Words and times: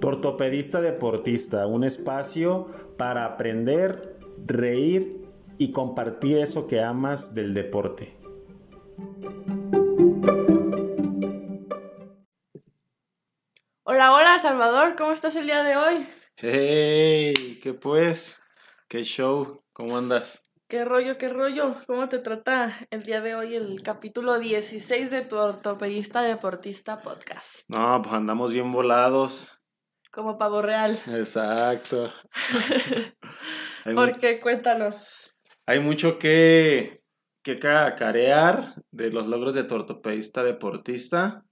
Tortopedista 0.00 0.80
Deportista, 0.80 1.66
un 1.66 1.84
espacio 1.84 2.68
para 2.96 3.26
aprender, 3.26 4.16
reír 4.46 5.28
y 5.58 5.72
compartir 5.72 6.38
eso 6.38 6.66
que 6.66 6.80
amas 6.80 7.34
del 7.34 7.52
deporte. 7.52 8.16
Hola, 13.84 14.14
hola 14.14 14.38
Salvador, 14.38 14.96
¿cómo 14.96 15.12
estás 15.12 15.36
el 15.36 15.44
día 15.44 15.62
de 15.62 15.76
hoy? 15.76 16.06
Hey, 16.36 17.58
¿qué 17.62 17.74
pues? 17.74 18.40
¿Qué 18.88 19.04
show? 19.04 19.62
¿Cómo 19.74 19.98
andas? 19.98 20.46
¿Qué 20.66 20.84
rollo, 20.86 21.18
qué 21.18 21.28
rollo? 21.28 21.74
¿Cómo 21.86 22.08
te 22.08 22.20
trata 22.20 22.72
el 22.90 23.02
día 23.02 23.20
de 23.20 23.34
hoy 23.34 23.54
el 23.54 23.82
capítulo 23.82 24.38
16 24.38 25.10
de 25.10 25.22
tu 25.22 25.36
ortopedista 25.36 26.22
deportista 26.22 27.02
podcast? 27.02 27.68
No, 27.68 28.00
pues 28.00 28.14
andamos 28.14 28.52
bien 28.52 28.72
volados. 28.72 29.59
Como 30.10 30.36
pavo 30.38 30.60
real. 30.62 30.98
Exacto. 31.08 32.12
Hay 33.84 33.94
mu- 33.94 34.00
¿Por 34.00 34.18
qué? 34.18 34.40
Cuéntanos. 34.40 35.36
Hay 35.66 35.78
mucho 35.80 36.18
que, 36.18 37.02
que 37.44 37.58
cacarear 37.58 38.74
de 38.90 39.10
los 39.10 39.26
logros 39.26 39.54
de 39.54 39.64
tu 39.64 39.76
ortopedista 39.76 40.42
deportista. 40.42 41.44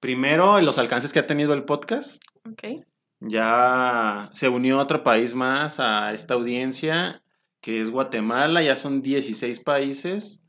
Primero, 0.00 0.60
los 0.60 0.78
alcances 0.78 1.12
que 1.12 1.18
ha 1.18 1.26
tenido 1.26 1.52
el 1.54 1.64
podcast. 1.64 2.22
Ok. 2.48 2.84
Ya 3.20 4.28
se 4.32 4.48
unió 4.48 4.78
otro 4.78 5.02
país 5.02 5.34
más 5.34 5.80
a 5.80 6.12
esta 6.12 6.34
audiencia, 6.34 7.22
que 7.60 7.80
es 7.80 7.90
Guatemala. 7.90 8.62
Ya 8.62 8.76
son 8.76 9.02
16 9.02 9.60
países 9.60 10.43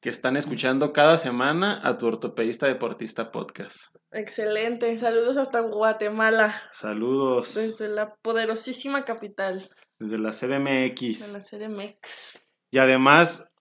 que 0.00 0.08
están 0.08 0.36
escuchando 0.36 0.92
cada 0.92 1.18
semana 1.18 1.80
a 1.84 1.98
tu 1.98 2.06
ortopedista 2.06 2.66
deportista 2.66 3.30
podcast. 3.30 3.94
Excelente. 4.12 4.96
Saludos 4.98 5.36
hasta 5.36 5.60
Guatemala, 5.60 6.54
Saludos 6.72 7.54
desde 7.54 7.88
la 7.88 8.14
poderosísima 8.16 9.04
capital 9.04 9.68
desde 9.98 10.18
la 10.18 10.30
de 10.30 10.58
la 10.58 10.92
CDMX. 10.92 11.50
CDMX. 11.50 12.40
Y 12.70 12.78
además, 12.78 13.52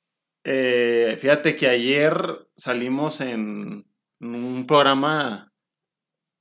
eh, 0.46 1.18
fíjate 1.20 1.56
que 1.58 1.68
ayer 1.68 2.48
salimos 2.56 3.20
en 3.22 3.86
un 4.22 4.66
programa, 4.66 5.52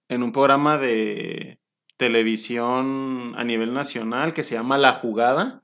en 0.08 0.22
un 0.22 0.32
programa 0.32 0.78
de 0.78 1.60
televisión 1.96 3.34
a 3.36 3.42
nivel 3.42 3.74
nacional 3.74 4.32
que 4.32 4.44
se 4.44 4.54
llama 4.54 4.78
La 4.78 4.94
Jugada. 4.94 5.62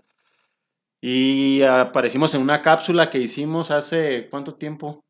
Y 1.06 1.60
aparecimos 1.60 2.33
en 2.33 2.41
una 2.41 2.62
cápsula 2.62 3.10
que 3.10 3.19
hicimos 3.19 3.70
hace 3.70 4.27
¿cuánto 4.30 4.55
tiempo? 4.55 5.05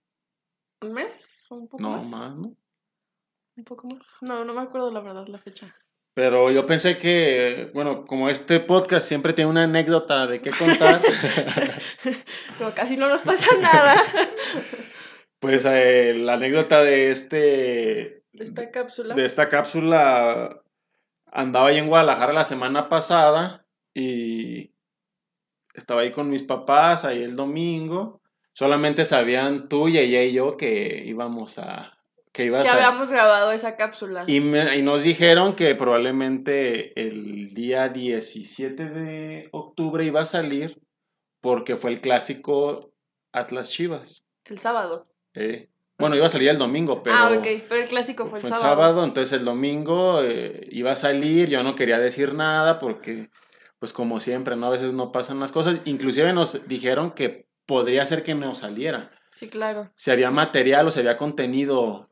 ¿Un 0.83 0.93
mes? 0.93 1.47
¿Un 1.51 1.69
poco 1.69 1.81
No, 1.81 1.91
más? 1.91 2.09
más, 2.09 2.37
¿no? 2.37 2.57
¿Un 3.57 3.65
poco 3.65 3.87
más? 3.87 4.19
No, 4.23 4.45
no 4.45 4.55
me 4.55 4.63
acuerdo 4.63 4.91
la 4.91 4.99
verdad 4.99 5.29
la 5.29 5.39
fecha. 5.39 5.73
Pero 6.13 6.51
yo 6.51 6.67
pensé 6.67 6.99
que, 6.99 7.71
bueno, 7.75 8.07
como 8.07 8.29
este 8.29 8.59
podcast 8.59 9.07
siempre 9.07 9.35
tiene 9.35 9.53
una 9.53 9.63
anécdota 9.63 10.27
de 10.27 10.41
qué 10.43 10.51
contar, 10.51 11.01
Pero 12.59 12.75
casi 12.75 12.97
no 12.97 13.09
nos 13.09 13.23
pasa 13.23 13.57
nada 13.61 13.95
pues 15.39 15.65
eh, 15.65 16.13
la 16.17 16.33
anécdota 16.33 16.83
de 16.83 17.13
este, 17.13 18.25
de 18.33 18.45
esta 18.45 18.73
cápsula. 18.73 19.15
de 19.15 19.25
esta 19.27 19.49
cápsula 19.49 20.61
andaba 21.31 21.69
ahí 21.69 21.79
en 21.79 21.87
Guadalajara 21.87 22.33
la 22.33 22.45
semana 22.45 22.89
pasada 22.89 23.65
y 23.95 24.74
estaba 25.75 26.01
ahí 26.03 26.13
con 26.13 26.31
mis 26.31 26.43
papás 26.43 27.05
ahí 27.05 27.23
el 27.23 27.37
domingo. 27.37 28.21
Solamente 28.53 29.05
sabían 29.05 29.69
tú 29.69 29.89
y 29.89 29.99
ella 29.99 30.23
y 30.23 30.33
yo 30.33 30.57
que 30.57 31.03
íbamos 31.07 31.59
a 31.59 31.91
que 32.33 32.45
ibas 32.47 32.65
que 32.65 32.71
a 32.71 32.75
habíamos 32.75 33.11
grabado 33.13 33.53
esa 33.53 33.77
cápsula. 33.77 34.25
y, 34.27 34.41
me- 34.41 34.77
y 34.77 34.83
nos 34.83 35.03
dijeron 35.05 35.55
que 35.55 35.75
probablemente 35.77 36.99
el 37.01 37.55
día 37.55 37.89
17 37.89 38.89
de 38.91 39.49
octubre 39.53 40.05
iba 40.05 40.21
a 40.23 40.25
salir 40.25 40.81
porque 41.41 41.77
fue 41.77 41.91
el 41.93 42.01
clásico 42.01 42.93
Atlas 43.33 43.71
Chivas. 43.71 44.25
El 44.47 44.59
sábado. 44.59 45.07
eh. 45.35 45.69
Bueno, 45.97 46.17
iba 46.17 46.27
a 46.27 46.29
salir 46.29 46.49
el 46.49 46.59
domingo, 46.59 47.05
pero 47.05 47.15
ah, 47.17 47.31
ok, 47.39 47.47
pero 47.69 47.81
el 47.81 47.87
clásico 47.89 48.27
fue, 48.27 48.41
fue 48.41 48.49
el 48.49 48.55
el 48.55 48.59
sábado. 48.61 48.77
sábado, 48.83 49.05
entonces 49.05 49.39
el 49.39 49.45
domingo 49.45 50.21
eh, 50.25 50.67
iba 50.73 50.91
a 50.91 50.97
salir, 50.97 51.49
yo 51.49 51.63
no 51.63 51.77
quería 51.77 52.01
decir 52.01 52.35
nada 52.35 52.81
porque, 52.81 53.31
pues 53.85 53.93
como 53.93 54.19
siempre, 54.19 54.57
¿no? 54.57 54.69
A 54.69 54.71
veces 54.71 54.95
no 54.95 55.13
pasan 55.13 55.41
las 55.41 55.53
cosas. 55.53 55.77
Inclusive 55.85 56.33
nos 56.33 56.67
dijeron 56.67 57.11
que 57.11 57.51
podría 57.67 58.07
ser 58.07 58.23
que 58.23 58.35
no 58.35 58.55
saliera. 58.55 59.11
Sí, 59.31 59.51
claro. 59.51 59.91
Si 59.95 60.11
había 60.11 60.31
material 60.31 60.87
o 60.87 60.91
si 60.91 61.01
había 61.01 61.19
contenido, 61.19 62.11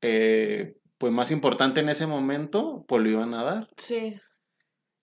eh, 0.00 0.76
pues 0.96 1.12
más 1.12 1.32
importante 1.32 1.80
en 1.80 1.88
ese 1.88 2.06
momento, 2.06 2.84
pues 2.86 3.02
lo 3.02 3.08
iban 3.08 3.34
a 3.34 3.42
dar. 3.42 3.68
Sí. 3.76 4.14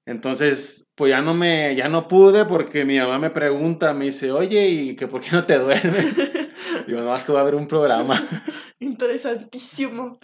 Entonces, 0.06 0.90
pues 0.96 1.10
ya 1.10 1.22
no 1.22 1.34
me, 1.34 1.76
ya 1.76 1.90
no 1.90 2.08
pude 2.08 2.46
porque 2.46 2.86
mi 2.86 2.98
mamá 2.98 3.20
me 3.20 3.32
pregunta, 3.32 3.94
me 3.94 4.06
dice, 4.06 4.32
oye, 4.32 4.70
¿y 4.70 4.96
que 4.96 5.10
por 5.10 5.20
qué 5.20 5.32
no 5.34 5.46
te 5.46 5.60
duermes? 5.60 6.16
Digo, 6.88 7.02
no, 7.02 7.14
es 7.14 7.26
que 7.26 7.34
va 7.34 7.40
a 7.40 7.42
haber 7.42 7.56
un 7.56 7.68
programa. 7.68 8.26
Interesantísimo. 8.80 10.18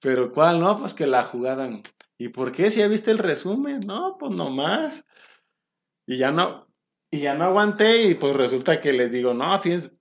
Pero 0.00 0.32
¿cuál? 0.32 0.60
No, 0.60 0.78
pues 0.78 0.94
que 0.94 1.06
la 1.06 1.24
jugada. 1.24 1.68
¿Y 2.18 2.28
por 2.30 2.52
qué? 2.52 2.70
Si 2.70 2.80
ya 2.80 2.88
viste 2.88 3.10
el 3.10 3.18
resumen. 3.18 3.80
No, 3.86 4.16
pues 4.18 4.34
nomás. 4.34 5.06
Y 6.06 6.18
ya 6.18 6.32
no, 6.32 6.68
y 7.10 7.20
ya 7.20 7.34
no 7.34 7.44
aguanté 7.44 8.02
y 8.02 8.14
pues 8.14 8.34
resulta 8.36 8.80
que 8.80 8.92
les 8.92 9.10
digo, 9.10 9.34
no, 9.34 9.58
fíjense, 9.58 9.96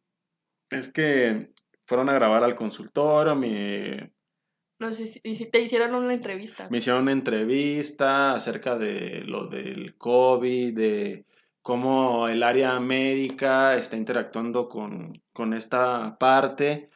es 0.69 0.91
que 0.91 1.51
fueron 1.85 2.09
a 2.09 2.13
grabar 2.13 2.43
al 2.43 2.55
consultorio, 2.55 3.35
me, 3.35 4.13
No 4.79 4.91
sé 4.91 5.05
si, 5.05 5.21
y 5.23 5.35
si 5.35 5.45
te 5.45 5.61
hicieron 5.61 5.95
una 5.95 6.13
entrevista. 6.13 6.67
me 6.69 6.79
hicieron 6.79 7.03
una 7.03 7.11
entrevista 7.13 8.33
acerca 8.33 8.77
de 8.77 9.23
lo 9.25 9.47
del 9.47 9.97
COVID, 9.97 10.75
de 10.75 11.25
cómo 11.61 12.27
el 12.27 12.43
área 12.43 12.79
médica 12.79 13.75
está 13.75 13.95
interactuando 13.95 14.67
con, 14.67 15.21
con 15.33 15.53
esta 15.53 16.17
parte. 16.17 16.89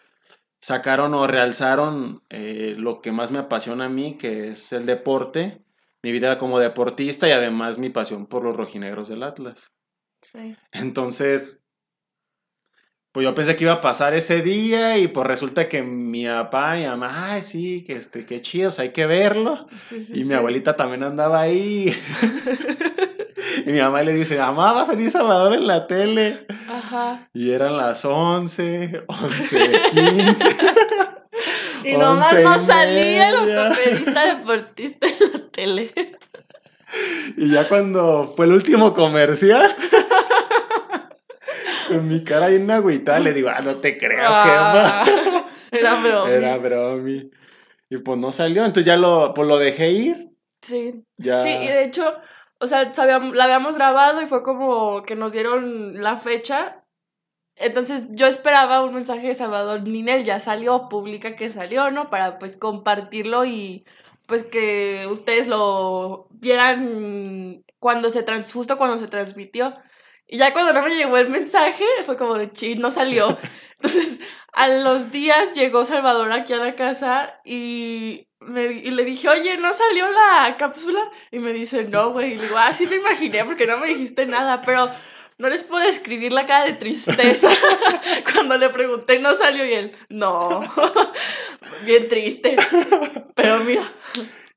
Sacaron 0.61 1.13
o 1.16 1.25
realzaron 1.27 2.23
eh, 2.29 2.75
lo 2.77 3.01
que 3.01 3.11
más 3.11 3.31
me 3.31 3.39
apasiona 3.39 3.85
a 3.85 3.89
mí, 3.89 4.17
que 4.17 4.49
es 4.49 4.72
el 4.72 4.85
deporte, 4.85 5.63
mi 6.03 6.11
vida 6.11 6.38
como 6.38 6.59
deportista 6.59 7.27
y 7.27 7.31
además 7.31 7.77
mi 7.77 7.89
pasión 7.89 8.27
por 8.27 8.44
los 8.44 8.55
rojinegros 8.55 9.09
del 9.09 9.23
Atlas. 9.23 9.72
Sí. 10.22 10.55
Entonces, 10.72 11.63
pues 13.11 13.25
yo 13.25 13.35
pensé 13.35 13.55
que 13.55 13.66
iba 13.66 13.73
a 13.73 13.81
pasar 13.81 14.13
ese 14.13 14.41
día 14.41 14.97
y 14.97 15.07
pues 15.07 15.27
resulta 15.27 15.67
que 15.67 15.81
mi 15.81 16.25
papá 16.25 16.79
y 16.79 16.85
mamá, 16.85 17.33
ay, 17.33 17.43
sí, 17.43 17.83
que 17.83 17.97
este, 17.97 18.25
qué 18.25 18.39
chido, 18.39 18.69
o 18.69 18.72
sea, 18.72 18.83
hay 18.83 18.91
que 18.91 19.05
verlo. 19.05 19.67
Sí, 19.89 20.01
sí, 20.01 20.22
Y 20.22 20.23
mi 20.23 20.33
abuelita 20.33 20.78
también 20.78 21.03
andaba 21.03 21.41
ahí. 21.41 21.93
y 23.66 23.72
mi 23.72 23.79
mamá 23.79 24.01
le 24.03 24.13
dice, 24.13 24.38
mamá, 24.38 24.73
va 24.73 24.84
a 24.84 24.85
salir 24.85 25.12
Salvador 25.12 25.53
en 25.53 25.67
la 25.67 25.88
tele. 25.88 26.45
Ajá. 26.69 27.29
Y 27.34 27.51
eran 27.51 27.78
las 27.78 28.06
11, 28.06 29.03
11, 29.07 29.81
15. 29.91 30.57
Y 31.84 31.94
nomás 31.94 32.34
no 32.34 32.59
salía 32.59 33.29
el 33.29 33.35
ortopedista 33.35 34.35
deportista 34.35 35.07
en 35.07 35.31
la 35.31 35.51
tele. 35.51 35.91
Y 37.38 37.51
ya 37.51 37.67
cuando 37.67 38.34
fue 38.35 38.45
el 38.45 38.53
último 38.53 38.94
comercial, 38.94 39.72
con 41.88 42.07
mi 42.07 42.23
cara 42.23 42.47
bien 42.47 42.69
agüitada, 42.69 43.19
le 43.19 43.34
digo, 43.34 43.50
ah, 43.50 43.61
no 43.61 43.78
te 43.78 43.97
creas, 43.97 44.34
Ah, 44.34 45.03
jefa. 45.06 45.45
Era 45.72 46.01
broma. 46.01 46.29
Era 46.34 46.57
bromi. 46.57 47.31
Y 47.90 47.97
pues 47.97 48.19
no 48.19 48.31
salió, 48.31 48.63
entonces 48.63 48.85
ya 48.85 48.97
lo, 48.97 49.34
pues 49.34 49.47
lo 49.47 49.57
dejé 49.57 49.91
ir. 49.91 50.29
Sí. 50.61 51.03
Ya. 51.17 51.44
Sí, 51.44 51.50
y 51.50 51.67
de 51.67 51.85
hecho, 51.85 52.13
o 52.61 52.67
sea, 52.67 52.94
sabíamos- 52.94 53.35
la 53.35 53.45
habíamos 53.45 53.75
grabado 53.75 54.22
y 54.22 54.27
fue 54.27 54.44
como 54.44 55.03
que 55.03 55.16
nos 55.16 55.31
dieron 55.31 56.01
la 56.01 56.17
fecha. 56.17 56.85
Entonces 57.55 58.05
yo 58.11 58.27
esperaba 58.27 58.83
un 58.83 58.94
mensaje 58.95 59.27
de 59.29 59.35
Salvador 59.35 59.83
Ninel, 59.83 60.23
ya 60.25 60.39
salió, 60.39 60.89
publica 60.89 61.35
que 61.35 61.49
salió, 61.52 61.91
¿no? 61.91 62.09
Para 62.09 62.40
pues 62.40 62.58
compartirlo 62.58 63.46
y 63.46 63.85
pues 64.28 64.43
que 64.43 65.08
ustedes 65.11 65.47
lo 65.47 66.28
vieran 66.31 67.63
cuando 67.79 68.09
se 68.09 68.23
trans, 68.23 68.52
justo 68.53 68.78
cuando 68.78 68.97
se 68.97 69.07
transmitió. 69.07 69.78
Y 70.28 70.37
ya 70.37 70.53
cuando 70.53 70.73
no 70.73 70.81
me 70.84 70.96
llegó 70.96 71.17
el 71.17 71.29
mensaje, 71.29 71.85
fue 72.05 72.17
como 72.17 72.37
de 72.37 72.52
ching, 72.52 72.79
no 72.81 72.91
salió. 72.91 73.37
Entonces, 73.81 74.19
a 74.53 74.67
los 74.69 75.11
días 75.11 75.53
llegó 75.55 75.85
Salvador 75.85 76.31
aquí 76.31 76.53
a 76.53 76.57
la 76.57 76.75
casa 76.75 77.41
y, 77.46 78.28
me, 78.41 78.66
y 78.72 78.91
le 78.91 79.05
dije, 79.05 79.29
oye, 79.29 79.58
¿no 79.58 79.73
salió 79.73 80.05
la 80.09 80.55
cápsula? 80.58 80.99
Y 81.32 81.40
me 81.40 81.53
dice, 81.53 81.84
no, 81.85 82.11
güey. 82.11 82.34
Y 82.34 82.35
le 82.35 82.43
digo, 82.43 82.58
ah, 82.58 82.73
sí 82.73 82.88
me 82.88 82.96
imaginé 82.97 83.46
porque 83.46 83.67
no 83.67 83.78
me 83.78 83.88
dijiste 83.88 84.26
nada, 84.26 84.61
pero 84.61 84.90
no 85.38 85.49
les 85.49 85.64
puedo 85.64 85.85
describir 85.85 86.34
la 86.34 86.46
cara 86.46 86.66
de 86.66 86.73
tristeza. 86.73 87.49
Cuando 88.34 88.58
le 88.58 88.70
pregunté, 88.70 89.20
no 89.20 89.34
salió 89.35 89.66
y 89.66 89.73
él, 89.73 89.91
no. 90.09 90.61
Bien 91.85 92.08
triste. 92.08 92.55
Pero 93.35 93.59
mira. 93.64 93.84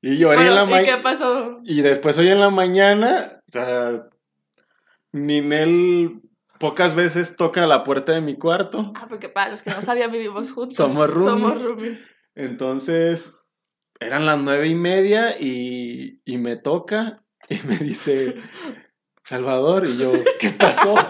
Y 0.01 0.17
lloré 0.17 0.47
en 0.47 0.55
la 0.55 0.63
Bueno, 0.63 0.81
¿Y 0.81 0.85
qué 0.85 0.91
mañana. 0.91 1.03
pasó? 1.03 1.59
Y 1.63 1.81
después 1.81 2.17
hoy 2.17 2.29
en 2.29 2.39
la 2.39 2.49
mañana, 2.49 3.39
o 3.49 3.51
sea, 3.51 4.03
Ninel 5.11 6.21
pocas 6.59 6.95
veces 6.95 7.35
toca 7.35 7.65
la 7.67 7.83
puerta 7.83 8.11
de 8.11 8.21
mi 8.21 8.37
cuarto. 8.37 8.93
Ah, 8.95 9.07
porque 9.09 9.29
para 9.29 9.51
los 9.51 9.63
que 9.63 9.71
no 9.71 9.81
sabían, 9.81 10.11
vivimos 10.11 10.51
juntos. 10.51 10.77
Somos 10.77 11.09
roomies. 11.09 11.33
Somos 11.33 11.61
roomies. 11.61 12.15
Entonces, 12.35 13.33
eran 13.99 14.25
las 14.25 14.39
nueve 14.39 14.67
y 14.67 14.75
media 14.75 15.35
y, 15.39 16.21
y 16.25 16.37
me 16.37 16.55
toca 16.55 17.23
y 17.49 17.59
me 17.67 17.77
dice, 17.77 18.35
Salvador, 19.23 19.87
y 19.87 19.97
yo, 19.97 20.11
¿qué 20.39 20.49
pasó? 20.51 20.95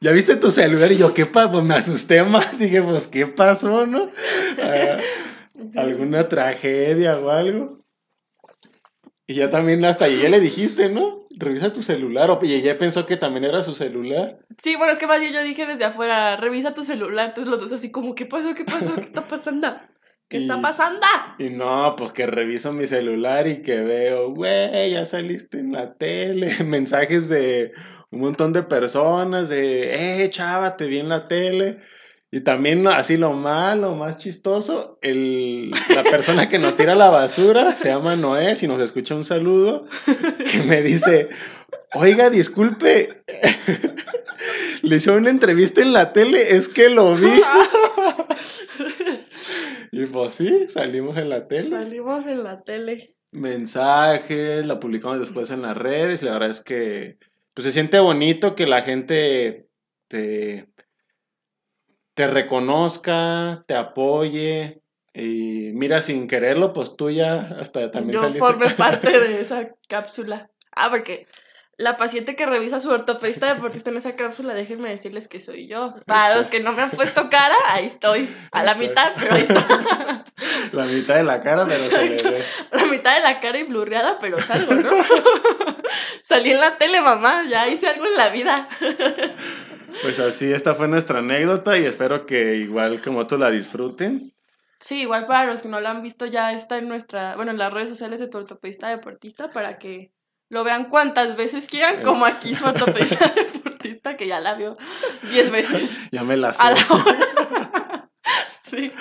¿Ya 0.00 0.12
viste 0.12 0.36
tu 0.36 0.52
celular? 0.52 0.92
Y 0.92 0.98
yo, 0.98 1.12
¿qué 1.12 1.26
pasó? 1.26 1.50
Pues 1.52 1.64
me 1.64 1.74
asusté 1.74 2.22
más. 2.22 2.58
Dije, 2.58 2.82
pues, 2.82 3.08
¿qué 3.08 3.26
pasó, 3.26 3.84
no? 3.86 4.10
Ah, 4.62 4.98
¿Alguna 5.76 6.28
tragedia 6.28 7.18
o 7.18 7.30
algo? 7.30 7.80
Y 9.30 9.34
ya 9.34 9.50
también 9.50 9.84
hasta 9.84 10.08
ya 10.08 10.28
le 10.30 10.40
dijiste, 10.40 10.88
¿no? 10.88 11.26
Revisa 11.36 11.70
tu 11.72 11.82
celular. 11.82 12.30
O 12.30 12.40
y 12.42 12.54
ella 12.54 12.78
pensó 12.78 13.04
que 13.04 13.18
también 13.18 13.44
era 13.44 13.62
su 13.62 13.74
celular. 13.74 14.38
Sí, 14.62 14.74
bueno, 14.74 14.90
es 14.92 14.98
que 14.98 15.06
más 15.06 15.20
yo 15.20 15.42
dije 15.44 15.66
desde 15.66 15.84
afuera, 15.84 16.36
revisa 16.36 16.72
tu 16.72 16.82
celular. 16.82 17.28
Entonces 17.28 17.50
los 17.50 17.60
dos 17.60 17.72
así 17.72 17.90
como, 17.90 18.14
¿qué 18.14 18.24
pasó? 18.24 18.54
¿Qué 18.54 18.64
pasó? 18.64 18.94
¿Qué 18.94 19.02
está 19.02 19.28
pasando? 19.28 19.76
¿Qué 20.28 20.38
Y- 20.38 20.42
está 20.42 20.60
pasando? 20.62 21.06
Y 21.38 21.50
no, 21.50 21.94
pues 21.96 22.12
que 22.12 22.26
reviso 22.26 22.72
mi 22.72 22.86
celular 22.86 23.46
y 23.46 23.60
que 23.60 23.82
veo, 23.82 24.30
güey, 24.34 24.92
ya 24.92 25.04
saliste 25.04 25.58
en 25.58 25.72
la 25.72 25.94
tele. 25.94 26.48
Mensajes 26.64 27.28
de 27.28 27.72
un 28.10 28.20
montón 28.20 28.54
de 28.54 28.62
personas 28.62 29.50
de, 29.50 30.22
eh, 30.24 30.30
chava, 30.30 30.78
te 30.78 30.86
vi 30.86 31.00
en 31.00 31.10
la 31.10 31.28
tele. 31.28 31.80
Y 32.30 32.42
también 32.42 32.86
así 32.86 33.16
lo 33.16 33.32
más, 33.32 33.78
lo 33.78 33.94
más 33.94 34.18
chistoso, 34.18 34.98
el, 35.00 35.70
la 35.94 36.02
persona 36.02 36.48
que 36.48 36.58
nos 36.58 36.76
tira 36.76 36.94
la 36.94 37.08
basura 37.08 37.74
se 37.74 37.88
llama 37.88 38.16
Noé, 38.16 38.54
si 38.54 38.68
nos 38.68 38.82
escucha 38.82 39.14
un 39.14 39.24
saludo, 39.24 39.86
que 40.52 40.62
me 40.62 40.82
dice, 40.82 41.30
oiga, 41.94 42.28
disculpe, 42.28 43.22
le 44.82 44.96
hizo 44.96 45.14
una 45.14 45.30
entrevista 45.30 45.80
en 45.80 45.94
la 45.94 46.12
tele, 46.12 46.54
es 46.54 46.68
que 46.68 46.90
lo 46.90 47.14
vi. 47.14 47.32
y 49.92 50.04
pues 50.04 50.34
sí, 50.34 50.68
salimos 50.68 51.16
en 51.16 51.30
la 51.30 51.48
tele. 51.48 51.70
Salimos 51.70 52.26
en 52.26 52.44
la 52.44 52.62
tele. 52.62 53.14
Mensajes, 53.30 54.66
la 54.66 54.78
publicamos 54.78 55.18
después 55.18 55.50
en 55.50 55.62
las 55.62 55.78
redes 55.78 56.20
y 56.20 56.26
la 56.26 56.32
verdad 56.32 56.50
es 56.50 56.60
que 56.60 57.16
pues 57.54 57.64
se 57.64 57.72
siente 57.72 57.98
bonito 57.98 58.54
que 58.54 58.66
la 58.66 58.82
gente 58.82 59.66
te, 60.08 60.68
te 62.18 62.26
reconozca, 62.26 63.62
te 63.68 63.76
apoye 63.76 64.82
y 65.14 65.70
mira, 65.72 66.02
sin 66.02 66.26
quererlo, 66.26 66.72
pues 66.72 66.96
tú 66.96 67.10
ya 67.10 67.56
hasta 67.60 67.92
también 67.92 68.14
Yo 68.14 68.20
saliste. 68.22 68.40
formé 68.40 68.68
parte 68.76 69.20
de 69.20 69.40
esa 69.40 69.68
cápsula. 69.88 70.50
Ah, 70.72 70.90
porque 70.90 71.28
la 71.76 71.96
paciente 71.96 72.34
que 72.34 72.44
revisa 72.44 72.80
su 72.80 72.90
ortopedista 72.90 73.54
deportista 73.54 73.90
en 73.90 73.98
esa 73.98 74.16
cápsula, 74.16 74.52
déjenme 74.54 74.88
decirles 74.88 75.28
que 75.28 75.38
soy 75.38 75.68
yo. 75.68 75.94
Para 76.06 76.34
los 76.36 76.48
que 76.48 76.58
no 76.58 76.72
me 76.72 76.82
han 76.82 76.90
puesto 76.90 77.30
cara, 77.30 77.54
ahí 77.68 77.86
estoy. 77.86 78.28
A 78.50 78.64
la 78.64 78.72
Exacto. 78.72 78.88
mitad, 78.88 79.12
pero 79.16 79.34
ahí 79.36 79.42
está. 79.42 80.24
La 80.72 80.84
mitad 80.84 81.14
de 81.14 81.24
la 81.24 81.40
cara, 81.40 81.66
pero 81.66 81.78
se 81.80 82.04
le 82.04 82.30
ve. 82.30 82.42
la 82.72 82.84
mitad 82.86 83.14
de 83.14 83.20
la 83.20 83.40
cara 83.40 83.58
y 83.58 83.62
blurreada, 83.62 84.18
pero 84.18 84.38
salgo, 84.42 84.74
¿no? 84.74 84.90
Salí 86.22 86.50
en 86.50 86.60
la 86.60 86.76
tele, 86.76 87.00
mamá, 87.00 87.44
ya 87.48 87.68
hice 87.68 87.86
algo 87.88 88.04
en 88.04 88.16
la 88.16 88.28
vida. 88.28 88.68
Pues 90.02 90.18
así, 90.20 90.52
esta 90.52 90.74
fue 90.74 90.88
nuestra 90.88 91.18
anécdota 91.20 91.78
y 91.78 91.84
espero 91.84 92.26
que 92.26 92.56
igual 92.56 93.00
como 93.02 93.26
tú 93.26 93.36
la 93.38 93.50
disfruten. 93.50 94.32
Sí, 94.80 95.00
igual 95.02 95.26
para 95.26 95.46
los 95.50 95.62
que 95.62 95.68
no 95.68 95.80
la 95.80 95.90
han 95.90 96.02
visto, 96.02 96.26
ya 96.26 96.52
está 96.52 96.78
en 96.78 96.88
nuestra, 96.88 97.34
bueno, 97.36 97.50
en 97.50 97.58
las 97.58 97.72
redes 97.72 97.88
sociales 97.88 98.20
de 98.20 98.28
tu 98.28 98.38
ortopedista 98.38 98.88
deportista 98.88 99.48
para 99.48 99.78
que 99.78 100.12
lo 100.50 100.62
vean 100.64 100.88
cuantas 100.88 101.36
veces 101.36 101.66
quieran, 101.66 102.02
como 102.02 102.24
aquí 102.24 102.54
su 102.54 102.64
ortopedista 102.64 103.28
deportista, 103.34 104.16
que 104.16 104.26
ya 104.28 104.40
la 104.40 104.54
vio 104.54 104.76
10 105.30 105.50
veces 105.50 106.00
Ya 106.12 106.22
me 106.22 106.36
la 106.36 106.52
sé. 106.52 106.62
a 106.62 106.70
la 106.70 106.80
hora. 106.90 108.08
Sí. 108.70 108.92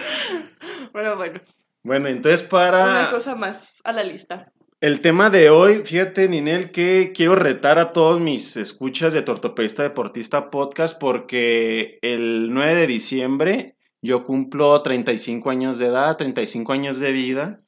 Pero 0.94 1.18
bueno, 1.18 1.42
Bueno, 1.84 2.08
entonces 2.08 2.42
para... 2.42 2.84
una 2.86 3.10
cosa 3.10 3.36
más 3.36 3.62
a 3.84 3.92
la 3.92 4.04
lista. 4.04 4.52
El 4.80 5.02
tema 5.02 5.32
de 5.32 5.50
hoy, 5.50 5.82
fíjate, 5.84 6.30
Ninel, 6.30 6.70
que 6.70 7.12
quiero 7.12 7.36
retar 7.36 7.80
a 7.80 7.90
todos 7.90 8.22
mis 8.22 8.56
escuchas 8.58 9.12
de 9.12 9.24
Tortopedista 9.24 9.82
Deportista 9.82 10.52
Podcast 10.52 11.00
porque 11.00 11.98
el 12.04 12.54
9 12.54 12.76
de 12.76 12.86
diciembre 12.86 13.76
yo 14.04 14.24
cumplo 14.24 14.80
35 14.84 15.50
años 15.50 15.80
de 15.80 15.88
edad, 15.88 16.16
35 16.16 16.74
años 16.74 17.00
de 17.00 17.12
vida. 17.12 17.62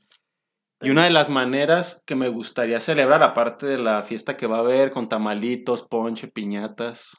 Y 0.82 0.92
una 0.92 1.06
de 1.06 1.10
las 1.10 1.30
maneras 1.30 2.04
que 2.06 2.14
me 2.14 2.30
gustaría 2.30 2.80
celebrar, 2.80 3.24
aparte 3.24 3.66
de 3.66 3.80
la 3.80 4.04
fiesta 4.04 4.38
que 4.38 4.46
va 4.46 4.58
a 4.58 4.62
haber 4.62 4.92
con 4.92 5.10
tamalitos, 5.10 5.82
ponche, 5.82 6.28
piñatas, 6.28 7.18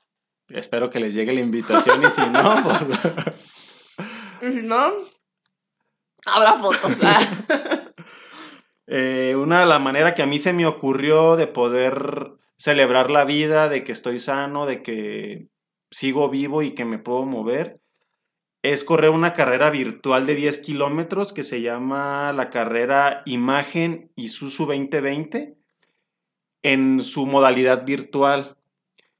espero 0.50 0.88
que 0.88 1.00
les 1.00 1.14
llegue 1.14 1.32
la 1.32 1.40
invitación 1.40 2.00
y 2.04 2.10
si 2.12 2.22
no, 2.31 2.62
pues... 2.62 2.81
Y 4.40 4.52
si 4.52 4.62
no, 4.62 4.92
habrá 6.26 6.54
fotos. 6.54 6.96
ah. 7.02 7.19
Eh, 8.92 9.37
una 9.37 9.60
de 9.60 9.66
las 9.66 9.81
maneras 9.81 10.14
que 10.14 10.22
a 10.22 10.26
mí 10.26 10.40
se 10.40 10.52
me 10.52 10.66
ocurrió 10.66 11.37
de 11.37 11.46
poder 11.46 12.32
celebrar 12.56 13.08
la 13.08 13.25
vida, 13.25 13.69
de 13.69 13.84
que 13.84 13.92
estoy 13.92 14.19
sano, 14.19 14.66
de 14.66 14.82
que 14.82 15.46
sigo 15.92 16.28
vivo 16.28 16.60
y 16.62 16.72
que 16.72 16.84
me 16.84 16.98
puedo 16.98 17.25
mover, 17.25 17.81
es 18.62 18.82
correr 18.82 19.10
una 19.10 19.32
carrera 19.32 19.70
virtual 19.70 20.26
de 20.26 20.34
10 20.34 20.58
kilómetros 20.58 21.32
que 21.32 21.44
se 21.44 21.62
llama 21.62 22.32
la 22.32 22.50
carrera 22.50 23.22
Imagen 23.26 24.10
Isuzu 24.16 24.66
2020 24.66 25.56
en 26.64 27.00
su 27.00 27.26
modalidad 27.26 27.84
virtual. 27.87 28.56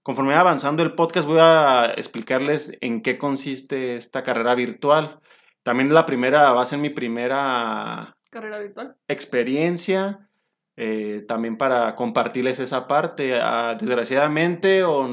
Conforme 0.03 0.35
va 0.35 0.41
avanzando 0.41 0.83
el 0.83 0.97
podcast 0.97 1.29
voy 1.29 1.39
a 1.41 1.95
explicarles 1.97 2.77
en 2.81 3.03
qué 3.03 3.19
consiste 3.19 3.95
esta 3.97 4.25
carrera 4.25 4.57
virtual. 4.57 5.21
También 5.63 5.95
la 5.95 6.07
primera 6.07 6.53
va 6.53 6.63
a 6.63 6.67
ser 6.67 6.81
mi 6.81 6.91
primera 6.91 8.17
Carrera 8.31 8.59
virtual. 8.59 8.97
experiencia, 9.09 10.29
eh, 10.77 11.25
también 11.29 11.59
para 11.59 11.95
compartirles 11.97 12.59
esa 12.61 12.87
parte. 12.87 13.39
Ah, 13.41 13.77
desgraciadamente, 13.79 14.85
o, 14.85 15.09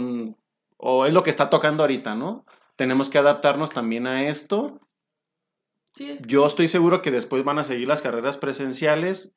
o 0.78 1.06
es 1.06 1.14
lo 1.14 1.24
que 1.24 1.30
está 1.30 1.50
tocando 1.50 1.84
ahorita, 1.84 2.16
¿no? 2.16 2.46
Tenemos 2.76 3.10
que 3.10 3.18
adaptarnos 3.18 3.72
también 3.72 4.08
a 4.08 4.28
esto. 4.30 4.80
Sí, 5.94 6.18
Yo 6.28 6.46
estoy 6.46 6.68
seguro 6.68 7.02
que 7.02 7.12
después 7.12 7.44
van 7.44 7.58
a 7.60 7.64
seguir 7.64 7.88
las 7.88 8.02
carreras 8.04 8.38
presenciales. 8.38 9.36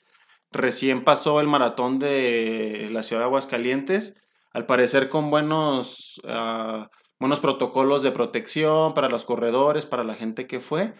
Recién 0.53 1.05
pasó 1.05 1.41
el 1.41 1.47
maratón 1.47 1.99
de 1.99 2.89
la 2.91 3.03
ciudad 3.03 3.23
de 3.23 3.27
Aguascalientes, 3.27 4.21
al 4.53 4.67
parecer 4.67 5.09
con 5.09 5.31
buenos, 5.31 6.21
ah, 6.27 6.91
buenos 7.19 7.41
protocolos 7.41 8.03
de 8.03 8.11
protección 8.13 8.93
para 8.95 9.09
los 9.09 9.25
corredores, 9.25 9.87
para 9.87 10.05
la 10.05 10.17
gente 10.17 10.47
que 10.47 10.61
fue, 10.61 10.93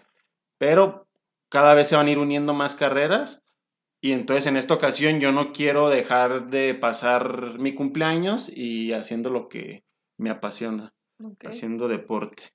pero 0.57 1.07
cada 1.51 1.73
vez 1.73 1.89
se 1.89 1.97
van 1.97 2.07
a 2.07 2.11
ir 2.11 2.17
uniendo 2.17 2.53
más 2.53 2.75
carreras 2.75 3.43
y 3.99 4.13
entonces 4.13 4.47
en 4.47 4.55
esta 4.55 4.73
ocasión 4.73 5.19
yo 5.19 5.33
no 5.33 5.51
quiero 5.51 5.89
dejar 5.89 6.49
de 6.49 6.73
pasar 6.73 7.59
mi 7.59 7.75
cumpleaños 7.75 8.49
y 8.49 8.93
haciendo 8.93 9.29
lo 9.29 9.49
que 9.49 9.83
me 10.17 10.29
apasiona 10.29 10.93
ok. 11.21 11.45
haciendo 11.45 11.89
deporte. 11.89 12.53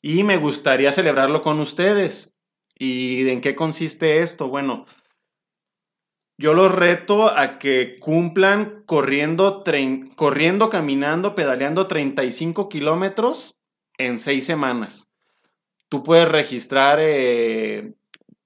Y 0.00 0.24
me 0.24 0.38
gustaría 0.38 0.90
celebrarlo 0.90 1.42
con 1.42 1.60
ustedes. 1.60 2.34
¿Y 2.76 3.28
en 3.28 3.42
qué 3.42 3.54
consiste 3.54 4.22
esto? 4.22 4.48
Bueno, 4.48 4.86
yo 6.38 6.54
los 6.54 6.74
reto 6.74 7.28
a 7.28 7.58
que 7.58 7.98
cumplan 8.00 8.82
corriendo, 8.86 9.62
corriendo 10.16 10.70
caminando, 10.70 11.34
pedaleando 11.34 11.86
35 11.86 12.68
kilómetros 12.68 13.60
en 13.98 14.18
seis 14.18 14.46
semanas. 14.46 15.08
Tú 15.88 16.02
puedes 16.02 16.28
registrar 16.28 16.98
eh, 17.00 17.94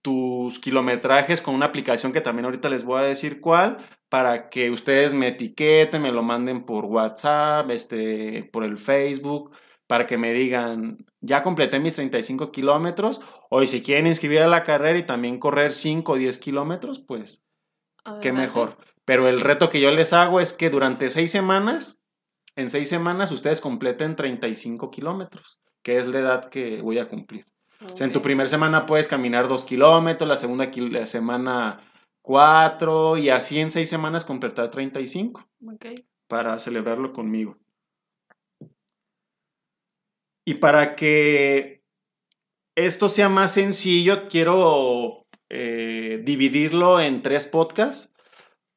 tus 0.07 0.61
kilometrajes 0.61 1.43
con 1.43 1.53
una 1.57 1.67
aplicación 1.67 2.13
que 2.13 2.21
también 2.21 2.45
ahorita 2.45 2.69
les 2.69 2.85
voy 2.85 3.01
a 3.01 3.05
decir 3.05 3.41
cuál, 3.41 3.79
para 4.09 4.51
que 4.51 4.71
ustedes 4.71 5.15
me 5.15 5.27
etiqueten, 5.27 6.01
me 6.01 6.13
lo 6.13 6.23
manden 6.23 6.65
por 6.65 6.85
WhatsApp, 6.85 7.69
este, 7.73 8.49
por 8.53 8.63
el 8.63 8.79
Facebook, 8.79 9.51
para 9.89 10.07
que 10.07 10.17
me 10.17 10.33
digan, 10.33 10.99
ya 11.21 11.43
completé 11.43 11.81
mis 11.81 11.97
35 11.97 12.53
kilómetros, 12.53 13.21
o 13.51 13.67
si 13.67 13.83
quieren 13.83 14.07
inscribir 14.07 14.43
a 14.43 14.47
la 14.47 14.63
carrera 14.63 14.97
y 14.97 15.03
también 15.03 15.41
correr 15.41 15.73
5 15.73 16.13
o 16.13 16.17
10 16.17 16.39
kilómetros, 16.39 17.01
pues 17.01 17.43
qué 18.23 18.31
mejor. 18.31 18.79
Pero 19.05 19.29
el 19.29 19.41
reto 19.41 19.71
que 19.71 19.81
yo 19.81 19.91
les 19.91 20.13
hago 20.13 20.39
es 20.39 20.53
que 20.53 20.71
durante 20.71 21.11
seis 21.11 21.33
semanas, 21.33 21.99
en 22.55 22.71
seis 22.71 22.89
semanas, 22.89 23.33
ustedes 23.33 23.61
completen 23.61 24.15
35 24.15 24.89
kilómetros, 24.93 25.59
que 25.83 25.99
es 25.99 26.07
la 26.07 26.21
edad 26.21 26.49
que 26.49 26.81
voy 26.81 27.01
a 27.01 27.09
cumplir. 27.09 27.49
O 27.85 27.97
sea, 27.97 28.07
en 28.07 28.13
tu 28.13 28.23
primera 28.23 28.49
semana 28.49 28.87
puedes 28.87 29.09
caminar 29.09 29.49
dos 29.49 29.65
kilómetros, 29.65 30.29
la 30.29 30.37
segunda 30.37 30.71
la 30.75 31.07
semana 31.07 31.81
cuatro, 32.23 33.17
y 33.17 33.29
así 33.29 33.59
en 33.61 33.71
seis 33.71 33.89
semanas 33.89 34.25
completar 34.25 34.71
35 34.71 35.47
Ok. 35.67 35.87
para 36.29 36.59
celebrarlo 36.59 37.13
conmigo. 37.13 37.59
Y 40.45 40.55
para 40.55 40.97
que 40.97 41.83
esto 42.77 43.09
sea 43.09 43.29
más 43.29 43.53
sencillo, 43.53 44.27
quiero 44.27 45.27
eh, 45.51 46.23
dividirlo 46.25 47.01
en 47.01 47.23
tres 47.23 47.47
podcasts, 47.47 48.13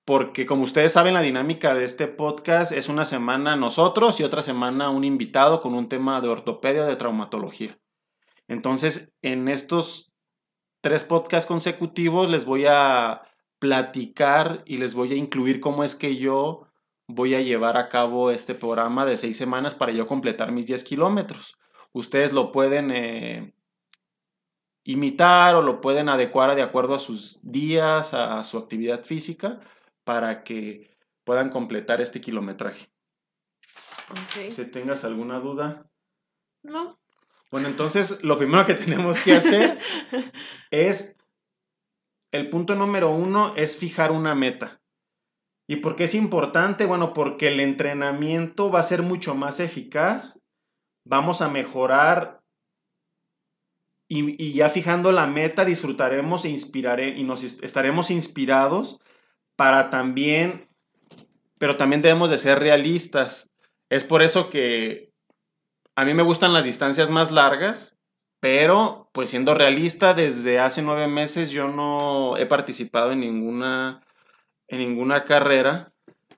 porque 0.06 0.46
como 0.46 0.64
ustedes 0.64 0.92
saben, 0.94 1.14
la 1.14 1.22
dinámica 1.22 1.76
de 1.76 1.86
este 1.86 2.08
podcast 2.08 2.72
es 2.72 2.90
una 2.90 3.06
semana 3.06 3.56
nosotros 3.56 4.20
y 4.20 4.24
otra 4.24 4.42
semana 4.42 4.90
un 4.90 5.04
invitado 5.04 5.62
con 5.62 5.76
un 5.76 5.88
tema 5.88 6.22
de 6.22 6.30
ortopedia 6.30 6.84
o 6.84 6.88
de 6.88 6.96
traumatología. 6.96 7.78
Entonces, 8.50 9.14
en 9.22 9.48
estos 9.48 10.12
tres 10.82 11.04
podcasts 11.04 11.48
consecutivos 11.48 12.30
les 12.30 12.46
voy 12.46 12.66
a 12.68 13.22
platicar 13.60 14.64
y 14.66 14.78
les 14.78 14.96
voy 14.96 15.14
a 15.14 15.16
incluir 15.16 15.60
cómo 15.60 15.84
es 15.84 15.94
que 15.96 16.18
yo 16.18 16.68
voy 17.08 17.36
a 17.36 17.42
llevar 17.42 17.78
a 17.78 17.90
cabo 17.90 18.32
este 18.32 18.56
programa 18.56 19.06
de 19.06 19.18
seis 19.18 19.38
semanas 19.38 19.76
para 19.76 19.92
yo 19.92 20.08
completar 20.08 20.52
mis 20.52 20.66
10 20.66 20.84
kilómetros. 20.84 21.58
Ustedes 21.92 22.34
lo 22.34 22.52
pueden 22.52 22.92
eh, 22.92 23.54
imitar 24.84 25.56
o 25.56 25.62
lo 25.62 25.80
pueden 25.80 26.10
adecuar 26.10 26.56
de 26.56 26.64
acuerdo 26.64 26.96
a 26.96 27.00
sus 27.00 27.40
días, 27.44 28.14
a 28.16 28.44
su 28.44 28.58
actividad 28.58 29.04
física, 29.04 29.60
para 30.04 30.44
que 30.44 30.98
puedan 31.24 31.50
completar 31.50 32.02
este 32.02 32.20
kilometraje. 32.20 32.92
Si 34.50 34.66
tengas 34.66 35.04
alguna 35.04 35.40
duda. 35.40 35.88
No. 36.64 36.99
Bueno, 37.52 37.68
entonces 37.68 38.24
lo 38.24 38.38
primero 38.38 38.66
que 38.66 38.74
tenemos 38.86 39.20
que 39.22 39.34
hacer 39.34 39.80
es, 40.72 41.18
el 42.32 42.50
punto 42.50 42.76
número 42.76 43.10
uno 43.10 43.54
es 43.56 43.78
fijar 43.78 44.12
una 44.12 44.36
meta. 44.36 44.82
¿Y 45.68 45.78
por 45.78 45.96
qué 45.96 46.06
es 46.06 46.16
importante? 46.16 46.86
Bueno, 46.86 47.14
porque 47.14 47.48
el 47.50 47.60
entrenamiento 47.60 48.72
va 48.72 48.80
a 48.80 48.84
ser 48.84 49.04
mucho 49.04 49.36
más 49.36 49.60
eficaz, 49.60 50.42
vamos 51.06 51.42
a 51.42 51.50
mejorar 51.50 52.42
y, 54.08 54.54
ya 54.54 54.70
fijando 54.70 55.12
la 55.12 55.28
meta 55.28 55.66
disfrutaremos 55.66 56.44
e 56.44 56.50
inspiraré, 56.50 57.10
y 57.10 57.24
nos 57.24 57.44
est- 57.44 57.64
estaremos 57.64 58.10
inspirados 58.10 59.00
para 59.56 59.92
también, 59.92 60.68
pero 61.60 61.78
también 61.78 62.02
debemos 62.02 62.32
de 62.32 62.40
ser 62.40 62.60
realistas. 62.60 63.52
Es 63.90 64.04
por 64.04 64.24
eso 64.24 64.50
que 64.50 65.09
a 66.00 66.06
mí 66.06 66.14
me 66.14 66.24
gustan 66.24 66.54
las 66.54 66.64
distancias 66.64 67.10
más 67.10 67.30
largas, 67.30 68.00
pero 68.40 69.10
pues 69.12 69.32
siendo 69.32 69.54
realista, 69.54 70.14
desde 70.14 70.58
hace 70.58 70.82
nueve 70.82 71.08
meses 71.08 71.52
yo 71.52 71.68
no 71.68 72.38
he 72.38 72.46
participado 72.46 73.12
en 73.12 73.20
ninguna, 73.20 74.06
en 74.70 74.80
ninguna 74.80 75.26
carrera 75.26 75.94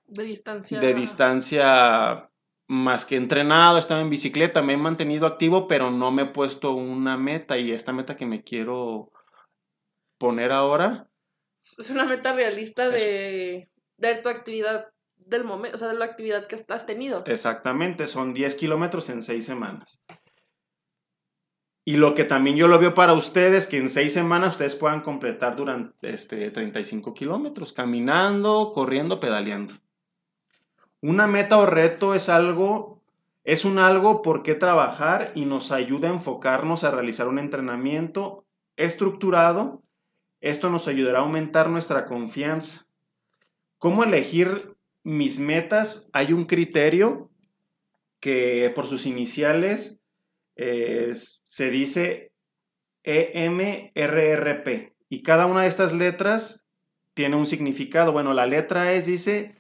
De 0.08 0.24
distancia. 0.24 0.80
de 0.80 0.96
distancia 0.96 2.32
más 2.68 3.06
que 3.06 3.18
entrenado, 3.18 3.78
he 3.78 3.80
estado 3.80 4.02
en 4.02 4.10
bicicleta, 4.10 4.64
me 4.64 4.74
he 4.74 4.78
mantenido 4.78 5.28
activo, 5.28 5.68
pero 5.68 5.92
no 5.92 6.12
me 6.12 6.24
he 6.24 6.28
puesto 6.28 6.72
una 6.72 7.16
meta 7.18 7.60
y 7.60 7.72
esta 7.72 7.94
meta 7.94 8.18
que 8.18 8.26
me 8.26 8.44
quiero 8.44 9.12
poner 10.18 10.52
ahora, 10.52 11.08
Es 11.60 11.92
una 11.92 12.06
meta 12.06 12.34
realista 12.34 12.90
de, 12.90 13.70
de 13.98 14.16
tu 14.16 14.30
actividad 14.30 14.91
del 15.32 15.44
momento, 15.44 15.76
o 15.76 15.80
sea, 15.80 15.88
de 15.88 15.96
la 15.96 16.06
actividad 16.06 16.46
que 16.46 16.64
has 16.68 16.86
tenido. 16.86 17.24
exactamente, 17.26 18.08
son 18.08 18.34
10 18.34 18.54
kilómetros 18.56 19.10
en 19.10 19.24
seis 19.24 19.46
semanas. 19.46 20.00
Y 21.84 21.98
lo 21.98 22.14
que 22.14 22.26
también 22.26 22.58
yo 22.58 22.68
lo 22.68 22.78
veo 22.78 22.94
para 22.94 23.14
ustedes, 23.14 23.66
que 23.66 23.78
en 23.78 23.90
seis 23.90 24.14
semanas 24.14 24.52
ustedes 24.52 24.76
puedan 24.76 25.02
completar 25.02 25.56
durante 25.56 26.14
este, 26.14 26.52
35 26.52 27.16
kilómetros, 27.16 27.74
caminando, 27.74 28.72
corriendo, 28.72 29.20
pedaleando. 29.20 29.74
Una 31.02 31.26
meta 31.26 31.58
o 31.58 31.66
reto 31.66 32.14
es 32.14 32.30
algo, 32.30 33.02
es 33.44 33.66
un 33.66 33.80
algo 33.80 34.22
por 34.22 34.44
qué 34.44 34.54
trabajar 34.54 35.32
y 35.34 35.46
nos 35.46 35.72
ayuda 35.72 36.10
a 36.10 36.14
enfocarnos 36.14 36.84
a 36.84 36.92
realizar 36.92 37.28
un 37.28 37.40
entrenamiento 37.40 38.46
estructurado. 38.76 39.82
Esto 40.40 40.70
nos 40.70 40.88
ayudará 40.88 41.20
a 41.20 41.24
aumentar 41.24 41.70
nuestra 41.70 42.06
confianza. 42.06 42.86
¿Cómo 43.80 44.04
elegir 44.04 44.71
mis 45.04 45.40
metas? 45.40 46.10
Hay 46.14 46.34
un 46.34 46.46
criterio 46.46 47.32
que 48.20 48.72
por 48.76 48.88
sus 48.88 49.06
iniciales 49.06 50.04
eh, 50.56 51.12
se 51.14 51.70
dice 51.72 52.32
EMRRP 53.04 54.94
y 55.10 55.24
cada 55.24 55.46
una 55.46 55.64
de 55.64 55.68
estas 55.68 55.94
letras 55.94 56.72
tiene 57.14 57.36
un 57.36 57.46
significado. 57.46 58.12
Bueno, 58.12 58.34
la 58.34 58.46
letra 58.46 58.94
es, 58.94 59.08
dice, 59.08 59.56